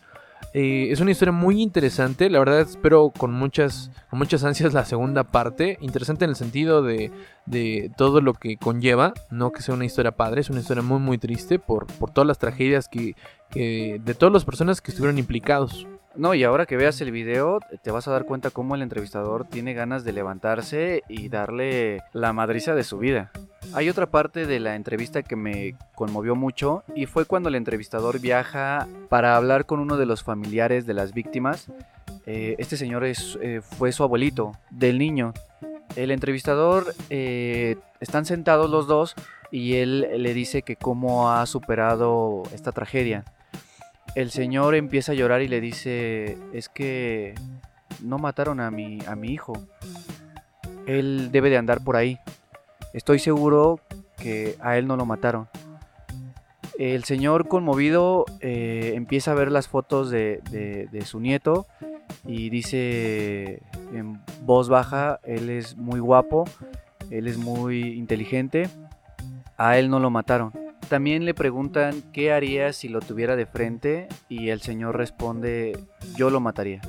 Eh, 0.53 0.87
es 0.91 0.99
una 0.99 1.11
historia 1.11 1.31
muy 1.31 1.61
interesante, 1.61 2.29
la 2.29 2.39
verdad 2.39 2.61
espero 2.61 3.11
con 3.15 3.31
muchas, 3.31 3.91
con 4.09 4.17
muchas 4.17 4.43
ansias 4.43 4.73
la 4.73 4.85
segunda 4.85 5.23
parte. 5.23 5.77
Interesante 5.81 6.25
en 6.25 6.31
el 6.31 6.35
sentido 6.35 6.81
de, 6.81 7.11
de, 7.45 7.91
todo 7.97 8.19
lo 8.19 8.33
que 8.33 8.57
conlleva, 8.57 9.13
no 9.29 9.51
que 9.51 9.61
sea 9.61 9.75
una 9.75 9.85
historia 9.85 10.11
padre, 10.11 10.41
es 10.41 10.49
una 10.49 10.61
historia 10.61 10.81
muy 10.81 10.99
muy 10.99 11.17
triste 11.19 11.59
por, 11.59 11.85
por 11.85 12.11
todas 12.11 12.27
las 12.27 12.39
tragedias 12.39 12.87
que, 12.87 13.15
que, 13.51 14.01
de 14.03 14.13
todas 14.15 14.33
las 14.33 14.45
personas 14.45 14.81
que 14.81 14.91
estuvieron 14.91 15.19
implicados. 15.19 15.87
No, 16.15 16.33
y 16.33 16.43
ahora 16.43 16.65
que 16.65 16.75
veas 16.75 16.99
el 17.01 17.11
video, 17.11 17.59
te 17.81 17.91
vas 17.91 18.07
a 18.07 18.11
dar 18.11 18.25
cuenta 18.25 18.49
cómo 18.49 18.75
el 18.75 18.81
entrevistador 18.81 19.45
tiene 19.45 19.73
ganas 19.73 20.03
de 20.03 20.11
levantarse 20.11 21.03
y 21.07 21.29
darle 21.29 22.01
la 22.13 22.33
madriza 22.33 22.73
de 22.73 22.83
su 22.83 22.97
vida. 22.97 23.31
Hay 23.73 23.89
otra 23.89 24.07
parte 24.07 24.47
de 24.47 24.59
la 24.59 24.75
entrevista 24.75 25.21
que 25.21 25.35
me 25.35 25.75
conmovió 25.95 26.35
mucho 26.35 26.83
y 26.95 27.05
fue 27.05 27.25
cuando 27.25 27.49
el 27.49 27.55
entrevistador 27.55 28.19
viaja 28.19 28.87
para 29.07 29.35
hablar 29.35 29.65
con 29.65 29.79
uno 29.79 29.97
de 29.97 30.07
los 30.07 30.23
familiares 30.23 30.87
de 30.87 30.95
las 30.95 31.13
víctimas. 31.13 31.67
Eh, 32.25 32.55
este 32.57 32.75
señor 32.75 33.03
es, 33.05 33.37
eh, 33.41 33.61
fue 33.61 33.91
su 33.91 34.03
abuelito 34.03 34.53
del 34.71 34.97
niño. 34.97 35.33
El 35.95 36.09
entrevistador, 36.09 36.95
eh, 37.09 37.77
están 37.99 38.25
sentados 38.25 38.69
los 38.69 38.87
dos 38.87 39.15
y 39.51 39.75
él 39.75 40.07
le 40.17 40.33
dice 40.33 40.63
que 40.63 40.75
cómo 40.75 41.31
ha 41.31 41.45
superado 41.45 42.43
esta 42.53 42.71
tragedia 42.71 43.25
el 44.15 44.31
señor 44.31 44.75
empieza 44.75 45.11
a 45.11 45.15
llorar 45.15 45.41
y 45.41 45.47
le 45.47 45.61
dice, 45.61 46.37
es 46.53 46.69
que 46.69 47.35
no 48.01 48.17
mataron 48.17 48.59
a 48.59 48.71
mi, 48.71 48.99
a 49.07 49.15
mi 49.15 49.29
hijo. 49.29 49.53
Él 50.87 51.29
debe 51.31 51.49
de 51.49 51.57
andar 51.57 51.83
por 51.83 51.95
ahí. 51.95 52.19
Estoy 52.93 53.19
seguro 53.19 53.79
que 54.17 54.55
a 54.61 54.77
él 54.77 54.87
no 54.87 54.97
lo 54.97 55.05
mataron. 55.05 55.47
El 56.77 57.03
señor 57.03 57.47
conmovido 57.47 58.25
eh, 58.39 58.93
empieza 58.95 59.31
a 59.31 59.35
ver 59.35 59.51
las 59.51 59.67
fotos 59.67 60.09
de, 60.09 60.39
de 60.91 61.05
su 61.05 61.19
nieto 61.19 61.67
y 62.25 62.49
dice 62.49 63.61
en 63.93 64.21
voz 64.43 64.69
baja, 64.69 65.19
él 65.23 65.49
es 65.49 65.75
muy 65.77 65.99
guapo, 65.99 66.45
él 67.09 67.27
es 67.27 67.37
muy 67.37 67.81
inteligente, 67.97 68.69
a 69.57 69.77
él 69.77 69.89
no 69.89 69.99
lo 69.99 70.09
mataron. 70.09 70.53
También 70.87 71.25
le 71.25 71.33
preguntan 71.33 72.01
qué 72.13 72.31
haría 72.31 72.73
si 72.73 72.87
lo 72.87 72.99
tuviera 72.99 73.35
de 73.35 73.45
frente 73.45 74.07
y 74.27 74.49
el 74.49 74.61
señor 74.61 74.97
responde, 74.97 75.77
yo 76.15 76.29
lo 76.29 76.39
mataría. 76.39 76.81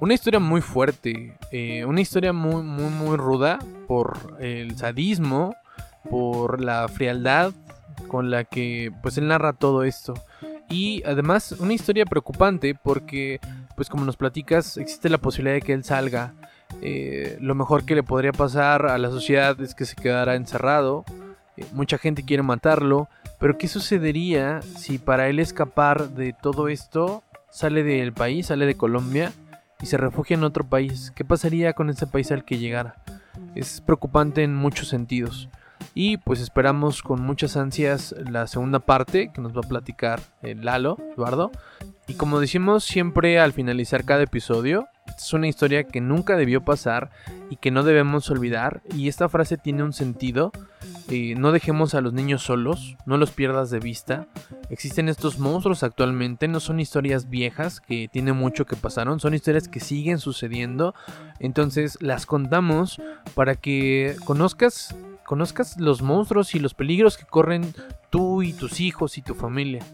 una 0.00 0.14
historia 0.14 0.40
muy 0.40 0.62
fuerte, 0.62 1.36
eh, 1.52 1.84
una 1.84 2.00
historia 2.00 2.32
muy, 2.32 2.62
muy, 2.62 2.90
muy 2.90 3.16
ruda 3.16 3.58
por 3.86 4.36
el 4.40 4.76
sadismo, 4.76 5.54
por 6.08 6.62
la 6.62 6.88
frialdad 6.88 7.52
con 8.08 8.30
la 8.30 8.44
que 8.44 8.92
pues 9.02 9.18
él 9.18 9.28
narra 9.28 9.52
todo 9.52 9.84
esto. 9.84 10.14
Y 10.68 11.02
además 11.04 11.52
una 11.52 11.74
historia 11.74 12.04
preocupante 12.06 12.74
porque 12.74 13.40
pues 13.76 13.88
como 13.88 14.04
nos 14.04 14.16
platicas 14.16 14.76
existe 14.76 15.08
la 15.08 15.18
posibilidad 15.18 15.54
de 15.54 15.62
que 15.62 15.72
él 15.72 15.84
salga. 15.84 16.34
Eh, 16.82 17.36
lo 17.40 17.54
mejor 17.54 17.84
que 17.84 17.94
le 17.94 18.02
podría 18.02 18.32
pasar 18.32 18.86
a 18.86 18.98
la 18.98 19.10
sociedad 19.10 19.60
es 19.60 19.74
que 19.74 19.84
se 19.84 19.96
quedara 19.96 20.36
encerrado. 20.36 21.04
Eh, 21.60 21.66
mucha 21.72 21.98
gente 21.98 22.24
quiere 22.24 22.42
matarlo. 22.42 23.08
Pero 23.38 23.56
¿qué 23.56 23.68
sucedería 23.68 24.60
si 24.62 24.98
para 24.98 25.28
él 25.28 25.38
escapar 25.38 26.10
de 26.10 26.32
todo 26.32 26.68
esto 26.68 27.22
sale 27.50 27.82
del 27.82 28.12
país, 28.12 28.46
sale 28.46 28.66
de 28.66 28.76
Colombia 28.76 29.32
y 29.80 29.86
se 29.86 29.96
refugia 29.96 30.34
en 30.34 30.44
otro 30.44 30.64
país? 30.64 31.12
¿Qué 31.14 31.24
pasaría 31.24 31.72
con 31.72 31.90
ese 31.90 32.06
país 32.06 32.30
al 32.32 32.44
que 32.44 32.58
llegara? 32.58 32.96
Es 33.54 33.80
preocupante 33.80 34.42
en 34.42 34.54
muchos 34.54 34.88
sentidos. 34.88 35.48
Y 35.94 36.18
pues 36.18 36.40
esperamos 36.40 37.02
con 37.02 37.20
muchas 37.22 37.56
ansias 37.56 38.14
la 38.30 38.46
segunda 38.46 38.78
parte 38.78 39.32
que 39.32 39.40
nos 39.40 39.54
va 39.54 39.60
a 39.64 39.68
platicar 39.68 40.20
el 40.42 40.64
Lalo, 40.64 40.96
Eduardo. 41.14 41.50
Y 42.06 42.14
como 42.14 42.40
decimos 42.40 42.84
siempre 42.84 43.38
al 43.38 43.52
finalizar 43.52 44.04
cada 44.04 44.22
episodio, 44.22 44.88
es 45.16 45.32
una 45.32 45.48
historia 45.48 45.84
que 45.84 46.00
nunca 46.00 46.36
debió 46.36 46.64
pasar 46.64 47.10
y 47.50 47.56
que 47.56 47.70
no 47.70 47.82
debemos 47.82 48.30
olvidar. 48.30 48.82
Y 48.94 49.08
esta 49.08 49.28
frase 49.28 49.58
tiene 49.58 49.82
un 49.82 49.92
sentido. 49.92 50.52
Eh, 51.08 51.34
no 51.36 51.52
dejemos 51.52 51.94
a 51.94 52.00
los 52.00 52.12
niños 52.12 52.42
solos, 52.42 52.96
no 53.06 53.16
los 53.16 53.32
pierdas 53.32 53.70
de 53.70 53.80
vista. 53.80 54.26
Existen 54.70 55.08
estos 55.08 55.38
monstruos 55.38 55.82
actualmente, 55.82 56.46
no 56.48 56.60
son 56.60 56.80
historias 56.80 57.28
viejas 57.28 57.80
que 57.80 58.08
tienen 58.08 58.36
mucho 58.36 58.64
que 58.64 58.76
pasaron, 58.76 59.20
son 59.20 59.34
historias 59.34 59.68
que 59.68 59.80
siguen 59.80 60.18
sucediendo. 60.18 60.94
Entonces 61.38 61.98
las 62.00 62.26
contamos 62.26 63.00
para 63.34 63.56
que 63.56 64.16
conozcas 64.24 64.94
conozcas 65.26 65.78
los 65.78 66.02
monstruos 66.02 66.54
y 66.54 66.58
los 66.58 66.74
peligros 66.74 67.16
que 67.16 67.24
corren 67.24 67.74
tú 68.10 68.42
y 68.42 68.52
tus 68.52 68.80
hijos 68.80 69.18
y 69.18 69.22
tu 69.22 69.34
familia. 69.34 69.84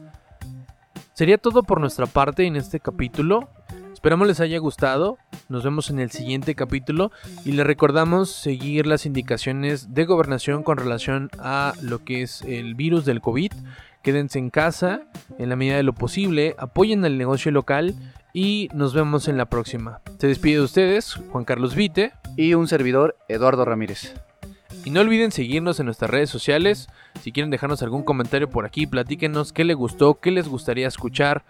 Sería 1.14 1.38
todo 1.38 1.62
por 1.62 1.80
nuestra 1.80 2.06
parte 2.06 2.44
en 2.44 2.56
este 2.56 2.78
capítulo. 2.78 3.48
Esperamos 3.92 4.28
les 4.28 4.40
haya 4.40 4.58
gustado. 4.58 5.16
Nos 5.48 5.64
vemos 5.64 5.88
en 5.88 5.98
el 5.98 6.10
siguiente 6.10 6.54
capítulo 6.54 7.10
y 7.44 7.52
les 7.52 7.66
recordamos 7.66 8.30
seguir 8.30 8.86
las 8.86 9.06
indicaciones 9.06 9.94
de 9.94 10.04
gobernación 10.04 10.62
con 10.62 10.76
relación 10.76 11.30
a 11.38 11.72
lo 11.80 12.04
que 12.04 12.22
es 12.22 12.42
el 12.42 12.74
virus 12.74 13.06
del 13.06 13.22
COVID. 13.22 13.52
Quédense 14.02 14.38
en 14.38 14.50
casa 14.50 15.00
en 15.38 15.48
la 15.48 15.56
medida 15.56 15.76
de 15.76 15.82
lo 15.82 15.94
posible, 15.94 16.54
apoyen 16.58 17.04
al 17.04 17.18
negocio 17.18 17.50
local 17.50 17.94
y 18.32 18.68
nos 18.74 18.92
vemos 18.92 19.26
en 19.26 19.38
la 19.38 19.46
próxima. 19.46 20.02
Se 20.18 20.26
despide 20.26 20.56
de 20.56 20.64
ustedes 20.64 21.14
Juan 21.30 21.46
Carlos 21.46 21.74
Vite 21.74 22.12
y 22.36 22.52
un 22.52 22.68
servidor 22.68 23.16
Eduardo 23.28 23.64
Ramírez. 23.64 24.14
Y 24.84 24.90
no 24.90 25.00
olviden 25.00 25.32
seguirnos 25.32 25.80
en 25.80 25.86
nuestras 25.86 26.10
redes 26.10 26.30
sociales. 26.30 26.88
Si 27.22 27.32
quieren 27.32 27.50
dejarnos 27.50 27.82
algún 27.82 28.02
comentario 28.02 28.48
por 28.48 28.64
aquí, 28.64 28.86
platíquenos 28.86 29.52
qué 29.52 29.64
les 29.64 29.76
gustó, 29.76 30.20
qué 30.20 30.30
les 30.30 30.48
gustaría 30.48 30.86
escuchar. 30.86 31.44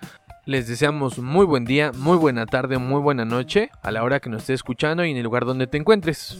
Les 0.45 0.69
deseamos 0.69 1.19
muy 1.19 1.45
buen 1.45 1.65
día, 1.65 1.93
muy 1.93 2.17
buena 2.17 2.47
tarde, 2.47 2.79
muy 2.79 3.01
buena 3.01 3.25
noche 3.25 3.71
a 3.83 3.91
la 3.91 4.05
hora 4.05 4.21
que 4.21 4.31
nos 4.31 4.43
esté 4.43 4.55
escuchando 4.55 5.05
y 5.05 5.11
en 5.11 5.17
el 5.17 5.25
lugar 5.25 5.45
donde 5.45 5.67
te 5.67 5.77
encuentres. 5.77 6.39